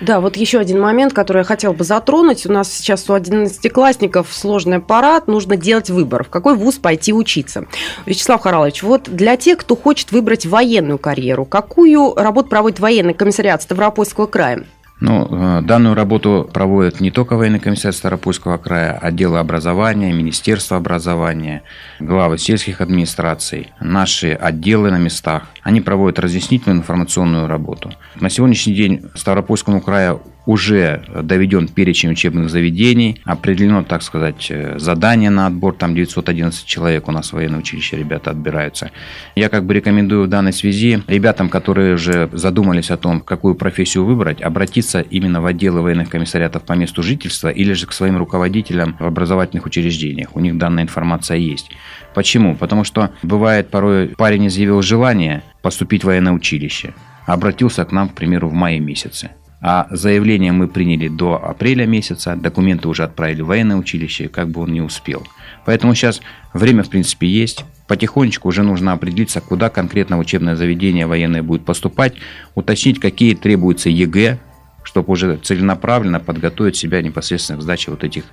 Да, 0.00 0.20
вот 0.20 0.36
еще 0.36 0.58
один 0.58 0.80
момент, 0.80 1.14
который 1.14 1.38
я 1.38 1.44
хотел 1.44 1.72
бы 1.72 1.84
затронуть. 1.84 2.46
У 2.46 2.52
нас 2.52 2.72
сейчас 2.72 3.08
у 3.08 3.14
одиннадцатиклассников 3.14 4.32
сложный 4.32 4.76
аппарат, 4.76 5.26
нужно 5.26 5.56
делать 5.56 5.88
выбор, 5.88 6.24
в 6.24 6.28
какой 6.28 6.54
вуз 6.54 6.76
пойти 6.76 7.12
учиться. 7.12 7.66
Вячеслав 8.04 8.42
Харалович, 8.42 8.82
вот 8.82 9.04
для 9.04 9.36
тех, 9.36 9.58
кто 9.58 9.74
хочет 9.74 10.12
выбрать 10.12 10.44
военную 10.44 10.98
карьеру, 10.98 11.46
какую 11.46 12.14
работу 12.14 12.50
проводит 12.50 12.78
военный 12.78 13.14
комиссариат 13.14 13.62
Ставропольского 13.62 14.26
края? 14.26 14.64
Ну, 14.98 15.28
э, 15.30 15.62
данную 15.62 15.94
работу 15.94 16.48
проводят 16.52 17.00
не 17.00 17.10
только 17.10 17.36
военный 17.36 17.58
комиссар 17.58 17.92
Старопольского 17.92 18.56
края, 18.56 18.92
отделы 18.92 19.38
образования, 19.38 20.12
Министерство 20.12 20.78
образования, 20.78 21.62
главы 22.00 22.38
сельских 22.38 22.80
администраций, 22.80 23.72
наши 23.78 24.32
отделы 24.32 24.90
на 24.90 24.98
местах. 24.98 25.48
Они 25.62 25.82
проводят 25.82 26.18
разъяснительную 26.18 26.80
информационную 26.80 27.46
работу. 27.46 27.92
На 28.14 28.30
сегодняшний 28.30 28.74
день 28.74 29.10
Ставропольскому 29.14 29.82
краю 29.82 30.22
уже 30.46 31.02
доведен 31.22 31.68
перечень 31.68 32.12
учебных 32.12 32.48
заведений, 32.50 33.20
определено, 33.24 33.82
так 33.82 34.02
сказать, 34.02 34.46
э, 34.50 34.78
задание 34.78 35.30
на 35.30 35.46
отбор, 35.48 35.74
там 35.74 35.94
911 35.94 36.64
человек 36.64 37.08
у 37.08 37.12
нас 37.12 37.30
в 37.30 37.32
военное 37.34 37.58
училище 37.58 37.96
ребята 37.96 38.30
отбираются. 38.30 38.90
Я 39.34 39.48
как 39.48 39.64
бы 39.64 39.74
рекомендую 39.74 40.24
в 40.24 40.28
данной 40.28 40.52
связи 40.52 41.02
ребятам, 41.08 41.48
которые 41.48 41.94
уже 41.94 42.30
задумались 42.32 42.90
о 42.90 42.96
том, 42.96 43.20
какую 43.20 43.56
профессию 43.56 44.04
выбрать, 44.04 44.40
обратиться 44.40 45.00
именно 45.00 45.40
в 45.40 45.46
отделы 45.46 45.82
военных 45.82 46.08
комиссариатов 46.08 46.62
по 46.62 46.74
месту 46.74 47.02
жительства 47.02 47.48
или 47.48 47.72
же 47.72 47.86
к 47.86 47.92
своим 47.92 48.16
руководителям 48.16 48.96
в 49.00 49.04
образовательных 49.04 49.66
учреждениях. 49.66 50.36
У 50.36 50.40
них 50.40 50.56
данная 50.56 50.84
информация 50.84 51.36
есть. 51.36 51.70
Почему? 52.14 52.54
Потому 52.54 52.84
что 52.84 53.10
бывает 53.22 53.68
порой 53.68 54.08
парень 54.16 54.46
изъявил 54.46 54.80
желание 54.80 55.42
поступить 55.60 56.04
в 56.04 56.06
военное 56.06 56.32
училище, 56.32 56.94
обратился 57.26 57.84
к 57.84 57.90
нам, 57.90 58.08
к 58.08 58.14
примеру, 58.14 58.48
в 58.48 58.52
мае 58.52 58.78
месяце. 58.78 59.30
А 59.60 59.86
заявление 59.90 60.52
мы 60.52 60.68
приняли 60.68 61.08
до 61.08 61.42
апреля 61.42 61.86
месяца, 61.86 62.36
документы 62.36 62.88
уже 62.88 63.04
отправили 63.04 63.40
в 63.40 63.46
военное 63.46 63.76
училище, 63.76 64.28
как 64.28 64.48
бы 64.48 64.60
он 64.60 64.72
не 64.72 64.82
успел. 64.82 65.26
Поэтому 65.64 65.94
сейчас 65.94 66.20
время, 66.52 66.82
в 66.82 66.90
принципе, 66.90 67.26
есть. 67.26 67.64
Потихонечку 67.88 68.48
уже 68.48 68.62
нужно 68.62 68.92
определиться, 68.92 69.40
куда 69.40 69.70
конкретно 69.70 70.18
учебное 70.18 70.56
заведение 70.56 71.06
военное 71.06 71.42
будет 71.42 71.64
поступать, 71.64 72.14
уточнить, 72.54 73.00
какие 73.00 73.34
требуются 73.34 73.88
ЕГЭ, 73.88 74.38
чтобы 74.82 75.12
уже 75.12 75.36
целенаправленно 75.36 76.20
подготовить 76.20 76.76
себя 76.76 77.00
непосредственно 77.02 77.58
к 77.58 77.62
сдаче 77.62 77.90
вот 77.90 78.04
этих 78.04 78.24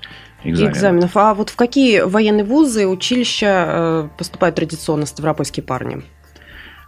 экзаменов. 0.43 0.77
экзаменов. 0.77 1.17
А 1.17 1.33
вот 1.33 1.49
в 1.49 1.55
какие 1.55 2.01
военные 2.01 2.43
вузы, 2.43 2.85
училища 2.85 3.65
э, 3.67 4.09
поступают 4.17 4.55
традиционно 4.55 5.05
ставропольские 5.05 5.63
парни? 5.63 6.03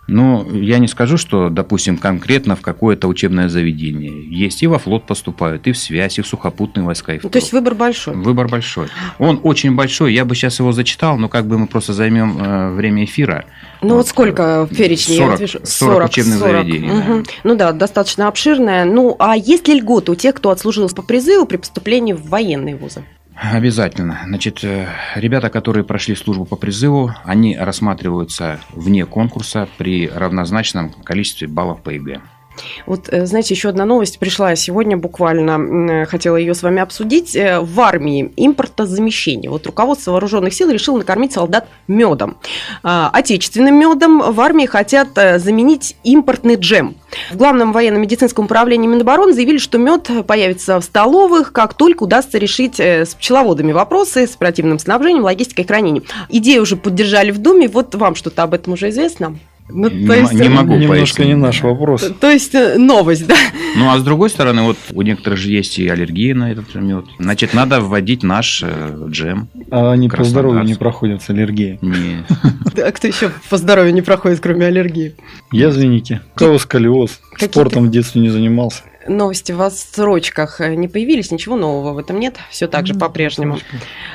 Ну, 0.07 0.47
я 0.51 0.77
не 0.77 0.87
скажу, 0.87 1.17
что, 1.17 1.49
допустим, 1.49 1.97
конкретно 1.97 2.55
в 2.55 2.61
какое-то 2.61 3.07
учебное 3.07 3.49
заведение. 3.49 4.13
Есть 4.29 4.61
и 4.61 4.67
во 4.67 4.77
флот 4.77 5.07
поступают, 5.07 5.65
и 5.65 5.71
в 5.71 5.77
связь, 5.77 6.19
и 6.19 6.21
в 6.21 6.27
сухопутные 6.27 6.83
войска. 6.83 7.15
И 7.15 7.19
в 7.19 7.23
ну, 7.23 7.29
То 7.29 7.39
есть 7.39 7.51
выбор 7.51 7.73
большой? 7.73 8.15
Выбор 8.15 8.47
большой. 8.47 8.87
Он 9.17 9.39
очень 9.41 9.75
большой. 9.75 10.13
Я 10.13 10.25
бы 10.25 10.35
сейчас 10.35 10.59
его 10.59 10.71
зачитал, 10.71 11.17
но 11.17 11.27
как 11.27 11.47
бы 11.47 11.57
мы 11.57 11.65
просто 11.65 11.93
займем 11.93 12.37
э, 12.39 12.71
время 12.71 13.05
эфира. 13.05 13.45
Ну 13.81 13.89
вот, 13.89 13.95
вот 13.97 14.07
сколько 14.07 14.65
в 14.65 14.75
перечне? 14.75 15.17
40, 15.17 15.39
40, 15.39 15.67
40 15.67 16.09
учебных 16.09 16.39
40. 16.39 16.51
заведений. 16.51 16.91
Угу. 16.91 17.23
Ну 17.43 17.55
да, 17.55 17.71
достаточно 17.71 18.27
обширное. 18.27 18.85
Ну, 18.85 19.15
а 19.17 19.35
есть 19.35 19.67
ли 19.67 19.79
льготы 19.79 20.11
у 20.11 20.15
тех, 20.15 20.35
кто 20.35 20.51
отслужил 20.51 20.87
по 20.89 21.01
призыву 21.01 21.45
при 21.47 21.57
поступлении 21.57 22.13
в 22.13 22.29
военные 22.29 22.75
вузы? 22.75 23.03
Обязательно. 23.35 24.21
Значит, 24.25 24.63
э, 24.63 24.87
ребята, 25.15 25.49
которые 25.49 25.83
прошли 25.83 26.15
службу 26.15 26.45
по 26.45 26.55
призыву, 26.55 27.11
они 27.25 27.57
рассматриваются 27.57 28.59
вне 28.71 29.05
конкурса 29.05 29.67
при 29.77 30.07
равнозначном 30.07 30.91
количестве 31.03 31.47
баллов 31.47 31.81
по 31.81 31.89
ЕГЭ. 31.89 32.21
Вот, 32.85 33.09
э, 33.09 33.25
знаете, 33.25 33.53
еще 33.53 33.69
одна 33.69 33.85
новость 33.85 34.19
пришла 34.19 34.55
сегодня 34.55 34.97
буквально, 34.97 36.05
хотела 36.05 36.37
ее 36.37 36.53
с 36.53 36.63
вами 36.63 36.81
обсудить. 36.81 37.35
Э, 37.35 37.59
в 37.59 37.79
армии 37.81 38.31
импортозамещение. 38.35 39.49
Вот 39.49 39.65
руководство 39.65 40.11
вооруженных 40.11 40.53
сил 40.53 40.69
решило 40.69 40.97
накормить 40.97 41.33
солдат 41.33 41.67
медом. 41.87 42.37
А, 42.83 43.09
отечественным 43.13 43.75
медом 43.75 44.19
в 44.19 44.39
армии 44.39 44.65
хотят 44.65 45.09
э, 45.15 45.39
заменить 45.39 45.95
импортный 46.03 46.55
джем. 46.55 46.95
В 47.31 47.37
главном 47.37 47.71
военно-медицинском 47.71 48.45
управлении 48.45 48.87
Минобороны 48.87 49.33
заявили, 49.33 49.57
что 49.57 49.77
мед 49.77 50.09
появится 50.27 50.79
в 50.79 50.83
столовых, 50.83 51.53
как 51.53 51.73
только 51.73 52.03
удастся 52.03 52.37
решить 52.37 52.79
с 52.79 53.15
пчеловодами 53.15 53.71
вопросы, 53.71 54.27
с 54.27 54.35
оперативным 54.35 54.79
снабжением, 54.79 55.23
логистикой 55.23 55.63
и 55.63 55.67
хранением. 55.67 56.03
Идею 56.29 56.63
уже 56.63 56.75
поддержали 56.75 57.31
в 57.31 57.37
Думе. 57.37 57.67
Вот 57.67 57.95
вам 57.95 58.15
что-то 58.15 58.43
об 58.43 58.53
этом 58.53 58.73
уже 58.73 58.89
известно? 58.89 59.37
Ну, 59.67 59.89
не, 59.89 60.05
есть, 60.05 60.33
не 60.33 60.47
могу 60.47 60.75
Немножко 60.75 61.17
пояснить. 61.17 61.27
не 61.27 61.35
наш 61.35 61.61
вопрос. 61.63 62.01
То, 62.01 62.13
то 62.13 62.29
есть 62.29 62.53
э, 62.53 62.77
новость, 62.77 63.25
да? 63.27 63.35
Ну, 63.75 63.89
а 63.89 63.97
с 63.97 64.03
другой 64.03 64.29
стороны, 64.29 64.61
вот 64.61 64.77
у 64.93 65.01
некоторых 65.01 65.39
же 65.39 65.49
есть 65.49 65.79
и 65.79 65.87
аллергии 65.87 66.33
на 66.33 66.51
этот 66.51 66.73
мед. 66.75 67.05
Значит, 67.19 67.53
надо 67.55 67.81
вводить 67.81 68.21
наш 68.21 68.61
э, 68.63 69.05
джем. 69.09 69.47
А 69.71 69.91
они 69.91 70.07
по 70.07 70.23
здоровью 70.23 70.63
не 70.63 70.75
проходят 70.75 71.23
с 71.23 71.29
аллергией? 71.29 71.79
Нет. 71.81 72.25
А 72.77 72.91
кто 72.91 73.07
еще 73.07 73.31
по 73.49 73.57
здоровью 73.57 73.93
не 73.93 74.01
проходит, 74.01 74.39
кроме 74.39 74.67
аллергии? 74.67 75.15
Язвенники. 75.51 76.21
Кого 76.35 76.59
сколиоз. 76.59 77.19
Спортом 77.37 77.87
в 77.87 77.91
детстве 77.91 78.21
не 78.21 78.29
занимался 78.29 78.83
новости 79.07 79.51
в 79.51 79.69
строчках 79.69 80.59
не 80.59 80.87
появились, 80.87 81.31
ничего 81.31 81.55
нового 81.55 81.93
в 81.93 81.97
этом 81.97 82.19
нет, 82.19 82.37
все 82.49 82.67
так 82.67 82.87
же 82.87 82.93
по-прежнему. 82.93 83.59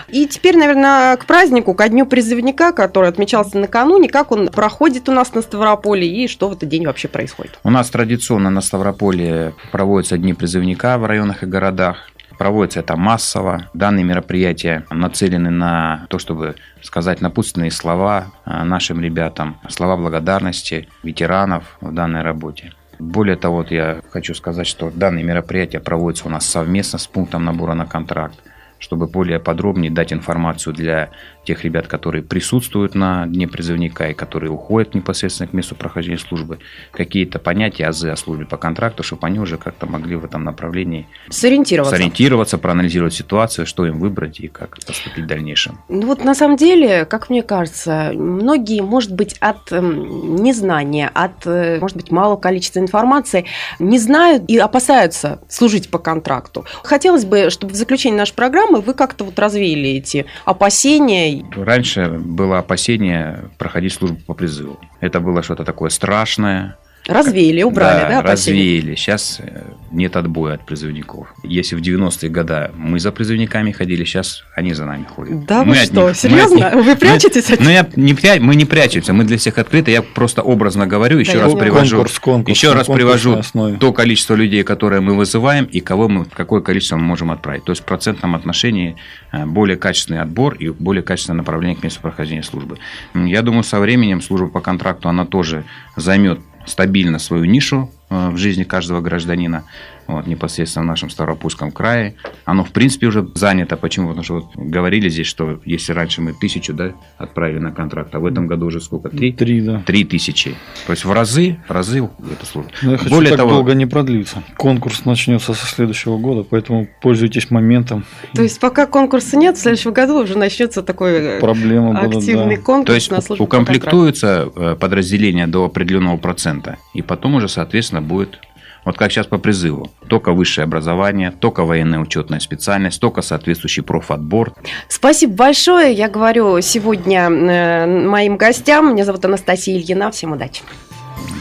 И 0.09 0.27
теперь, 0.27 0.57
наверное, 0.57 1.17
к 1.17 1.27
празднику, 1.27 1.75
ко 1.75 1.89
дню 1.89 2.07
призывника, 2.07 2.73
который 2.73 3.09
отмечался 3.09 3.59
накануне, 3.59 4.09
как 4.09 4.33
он 4.33 4.49
проходит 4.49 5.09
у 5.09 5.13
нас 5.13 5.35
на 5.35 5.43
Ставрополе 5.43 6.07
и 6.07 6.29
что 6.29 6.49
в 6.49 6.53
этот 6.53 6.69
день 6.69 6.87
вообще 6.87 7.09
происходит? 7.09 7.59
У 7.63 7.71
нас 7.71 7.89
традиционно 7.91 8.51
на 8.51 8.61
Ставрополе 8.61 9.55
проводятся 9.73 10.19
дни 10.19 10.35
призывника 10.35 10.99
в 10.99 11.05
районах 11.05 11.43
и 11.43 11.47
городах. 11.47 12.11
Проводится 12.39 12.81
это 12.81 12.97
массово. 12.97 13.69
Данные 13.75 14.03
мероприятия 14.03 14.87
нацелены 14.89 15.51
на 15.51 16.07
то, 16.09 16.19
чтобы 16.19 16.55
сказать 16.81 17.21
напутственные 17.21 17.71
слова 17.71 18.33
нашим 18.47 18.99
ребятам, 19.01 19.61
слова 19.69 19.99
благодарности 19.99 20.89
ветеранов 21.03 21.77
в 21.83 21.93
данной 21.93 22.23
работе. 22.23 22.73
Более 23.01 23.37
того, 23.37 23.57
вот 23.57 23.71
я 23.71 24.03
хочу 24.11 24.35
сказать, 24.35 24.67
что 24.67 24.91
данные 24.91 25.25
мероприятия 25.25 25.81
проводятся 25.81 26.29
у 26.29 26.31
нас 26.31 26.47
совместно 26.47 26.99
с 26.99 27.07
пунктом 27.07 27.45
набора 27.45 27.75
на 27.75 27.87
контракт 27.87 28.39
чтобы 28.81 29.07
более 29.07 29.39
подробнее 29.39 29.91
дать 29.91 30.13
информацию 30.13 30.75
для 30.75 31.11
тех 31.45 31.65
ребят, 31.65 31.87
которые 31.87 32.23
присутствуют 32.23 32.95
на 32.95 33.27
Дне 33.27 33.47
призывника 33.47 34.09
и 34.09 34.15
которые 34.15 34.51
уходят 34.51 34.95
непосредственно 34.95 35.49
к 35.49 35.53
месту 35.53 35.75
прохождения 35.75 36.19
службы, 36.19 36.59
какие-то 36.91 37.39
понятия, 37.39 37.87
азы 37.87 38.11
о 38.11 38.17
службе 38.17 38.47
по 38.47 38.57
контракту, 38.57 39.03
чтобы 39.03 39.27
они 39.27 39.39
уже 39.39 39.57
как-то 39.57 39.87
могли 39.87 40.17
в 40.17 40.25
этом 40.25 40.45
направлении 40.45 41.07
сориентироваться, 41.29 41.97
сориентироваться 41.97 42.59
проанализировать 42.59 43.15
ситуацию, 43.15 43.67
что 43.67 43.87
им 43.87 44.01
выбрать 44.01 44.41
и 44.41 44.49
как 44.49 44.79
поступить 44.85 45.25
в 45.25 45.27
дальнейшем. 45.27 45.79
Ну 45.89 46.07
вот 46.07 46.25
на 46.25 46.35
самом 46.35 46.57
деле, 46.57 47.05
как 47.05 47.31
мне 47.31 47.43
кажется, 47.43 48.13
многие, 48.15 48.81
может 48.81 49.15
быть, 49.15 49.37
от 49.41 49.73
эм, 49.73 50.37
незнания, 50.37 51.11
от, 51.13 51.47
э, 51.47 51.79
может 51.81 51.97
быть, 51.97 52.11
малого 52.11 52.37
количества 52.37 52.79
информации 52.81 53.45
не 53.79 53.99
знают 53.99 54.45
и 54.49 54.59
опасаются 54.59 55.41
служить 55.49 55.91
по 55.91 55.99
контракту. 55.99 56.65
Хотелось 56.83 57.25
бы, 57.25 57.51
чтобы 57.51 57.73
в 57.73 57.77
заключении 57.77 58.17
нашей 58.17 58.35
программы 58.35 58.70
программы 58.71 58.81
вы 58.81 58.95
как-то 58.95 59.25
вот 59.25 59.39
развеяли 59.39 59.91
эти 59.91 60.27
опасения? 60.45 61.45
Раньше 61.57 62.09
было 62.09 62.59
опасение 62.59 63.51
проходить 63.59 63.93
службу 63.93 64.21
по 64.27 64.35
призыву. 64.35 64.79
Это 65.01 65.21
было 65.21 65.43
что-то 65.43 65.65
такое 65.65 65.91
страшное, 65.91 66.77
Развеяли, 67.07 67.63
убрали, 67.63 68.03
да? 68.03 68.23
да 68.23 68.33
развеяли. 68.33 68.95
Сейчас 68.95 69.41
э, 69.41 69.63
нет 69.91 70.17
отбоя 70.17 70.55
от 70.55 70.67
призывников. 70.67 71.29
Если 71.43 71.75
в 71.75 71.81
90-е 71.81 72.31
годы 72.31 72.71
мы 72.77 73.01
за 73.01 73.11
призывниками 73.11 73.73
ходили, 73.73 74.05
сейчас 74.05 74.45
они 74.55 74.75
за 74.75 74.85
нами 74.85 75.05
ходят. 75.05 75.45
Да 75.47 75.65
мы 75.65 75.75
вы 75.75 75.77
что, 75.77 76.09
них, 76.09 76.17
серьезно? 76.17 76.71
Мы, 76.75 76.83
вы 76.83 76.97
прячетесь? 76.97 77.49
Мы, 77.51 77.57
ну, 77.61 77.71
я 77.71 77.87
не, 77.97 78.41
мы 78.41 78.55
не 78.55 78.65
прячемся, 78.65 79.13
мы 79.13 79.25
для 79.25 79.39
всех 79.39 79.59
открыты. 79.59 79.91
Я 79.91 80.03
просто 80.03 80.43
образно 80.43 80.87
говорю, 80.87 81.19
еще 81.19 81.39
да, 81.39 81.45
раз 81.45 81.55
привожу, 81.55 81.97
конкурс, 81.97 82.19
конкурс, 82.19 82.57
еще 82.57 82.73
раз 82.73 82.87
привожу 82.87 83.41
то 83.81 83.93
количество 83.93 84.35
людей, 84.35 84.63
которые 84.63 85.01
мы 85.01 85.17
вызываем, 85.17 85.65
и 85.65 85.81
кого 85.81 86.09
мы, 86.09 86.27
какое 86.27 86.61
количество 86.61 86.97
мы 86.97 87.05
можем 87.05 87.31
отправить. 87.31 87.65
То 87.65 87.73
есть 87.73 87.83
в 87.83 87.85
процентном 87.85 88.35
отношении 88.35 88.97
э, 89.33 89.47
более 89.47 89.77
качественный 89.77 90.21
отбор 90.21 90.55
и 90.55 90.69
более 90.69 91.03
качественное 91.03 91.39
направление 91.39 91.77
к 91.77 91.83
месту 91.83 92.01
прохождения 92.01 92.43
службы. 92.43 92.79
Я 93.15 93.43
думаю, 93.43 93.65
со 93.65 93.81
временем 93.81 94.21
служба 94.21 94.49
по 94.49 94.61
контракту, 94.61 95.09
она 95.09 95.25
тоже 95.25 95.65
займет 95.97 96.41
стабильно 96.67 97.19
свою 97.19 97.45
нишу 97.45 97.91
в 98.11 98.37
жизни 98.37 98.65
каждого 98.65 99.01
гражданина. 99.01 99.65
вот, 100.11 100.27
непосредственно 100.27 100.85
в 100.85 100.89
нашем 100.89 101.11
Ставропольском 101.11 101.73
крае. 101.73 102.15
Оно, 102.45 102.65
в 102.65 102.71
принципе, 102.71 103.07
уже 103.07 103.29
занято. 103.35 103.77
Почему? 103.77 104.09
Потому 104.09 104.25
что 104.25 104.35
вот 104.35 104.57
говорили 104.57 105.09
здесь, 105.09 105.27
что 105.27 105.61
если 105.65 105.93
раньше 105.93 106.21
мы 106.21 106.33
тысячу 106.33 106.73
да, 106.73 106.93
отправили 107.19 107.59
на 107.59 107.73
контракт, 107.73 108.15
а 108.15 108.21
в 108.21 108.27
этом 108.27 108.47
году 108.47 108.67
уже 108.67 108.81
сколько? 108.81 109.09
Три? 109.09 109.33
Три, 109.33 109.61
да. 109.61 109.83
Три 109.87 110.05
тысячи. 110.05 110.55
То 110.87 110.93
есть 110.93 111.05
в 111.05 111.13
разы, 111.13 111.59
в 111.69 111.71
разы 111.71 111.99
это 112.01 112.47
служит. 112.47 112.73
Но 112.83 112.93
я 112.93 112.99
хочу 112.99 113.11
Более 113.11 113.31
так 113.31 113.39
того, 113.39 113.51
долго 113.51 113.75
не 113.75 113.87
продлится. 113.87 114.43
Конкурс 114.57 115.05
начнется 115.05 115.55
со 115.55 115.67
следующего 115.67 116.19
года, 116.19 116.47
поэтому 116.49 116.89
пользуйтесь 117.01 117.51
моментом. 117.51 118.05
То 118.35 118.43
есть 118.43 118.61
пока 118.61 118.87
конкурса 118.87 119.37
нет, 119.37 119.57
в 119.57 119.61
следующем 119.61 119.93
году 119.93 120.23
уже 120.23 120.37
начнется 120.37 120.83
такой 120.83 121.13
э, 121.13 121.41
Проблемы 121.41 121.95
будут, 121.95 122.19
активный 122.19 122.57
да. 122.57 122.63
конкурс 122.63 122.87
То 122.87 122.95
есть 122.95 123.11
на 123.11 123.21
службу 123.21 123.47
по 123.47 123.49
укомплектуются 123.49 124.51
э, 124.55 124.77
подразделения 124.79 125.47
до 125.47 125.65
определенного 125.65 126.17
процента, 126.17 126.79
и 126.95 127.03
потом 127.03 127.35
уже, 127.37 127.49
соответственно, 127.49 128.00
будет 128.01 128.41
вот 128.85 128.97
как 128.97 129.13
сейчас 129.13 129.27
по 129.27 129.39
призыву. 129.39 129.91
Только 130.09 130.33
высшее 130.33 130.65
образование, 130.65 131.31
только 131.31 131.65
военная 131.65 132.01
учетная 132.01 132.41
специальность, 132.41 133.01
только 133.01 133.23
соответствующий 133.23 133.83
профотбор. 133.83 134.55
Спасибо 134.89 135.35
большое. 135.35 135.93
Я 135.93 136.09
говорю 136.09 136.61
сегодня 136.61 137.29
э, 137.31 137.87
моим 137.87 138.37
гостям. 138.37 138.93
Меня 138.95 139.05
зовут 139.05 139.25
Анастасия 139.25 139.79
Ильина. 139.79 140.11
Всем 140.11 140.33
удачи. 140.33 140.63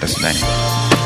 До 0.02 0.08
свидания. 0.08 0.99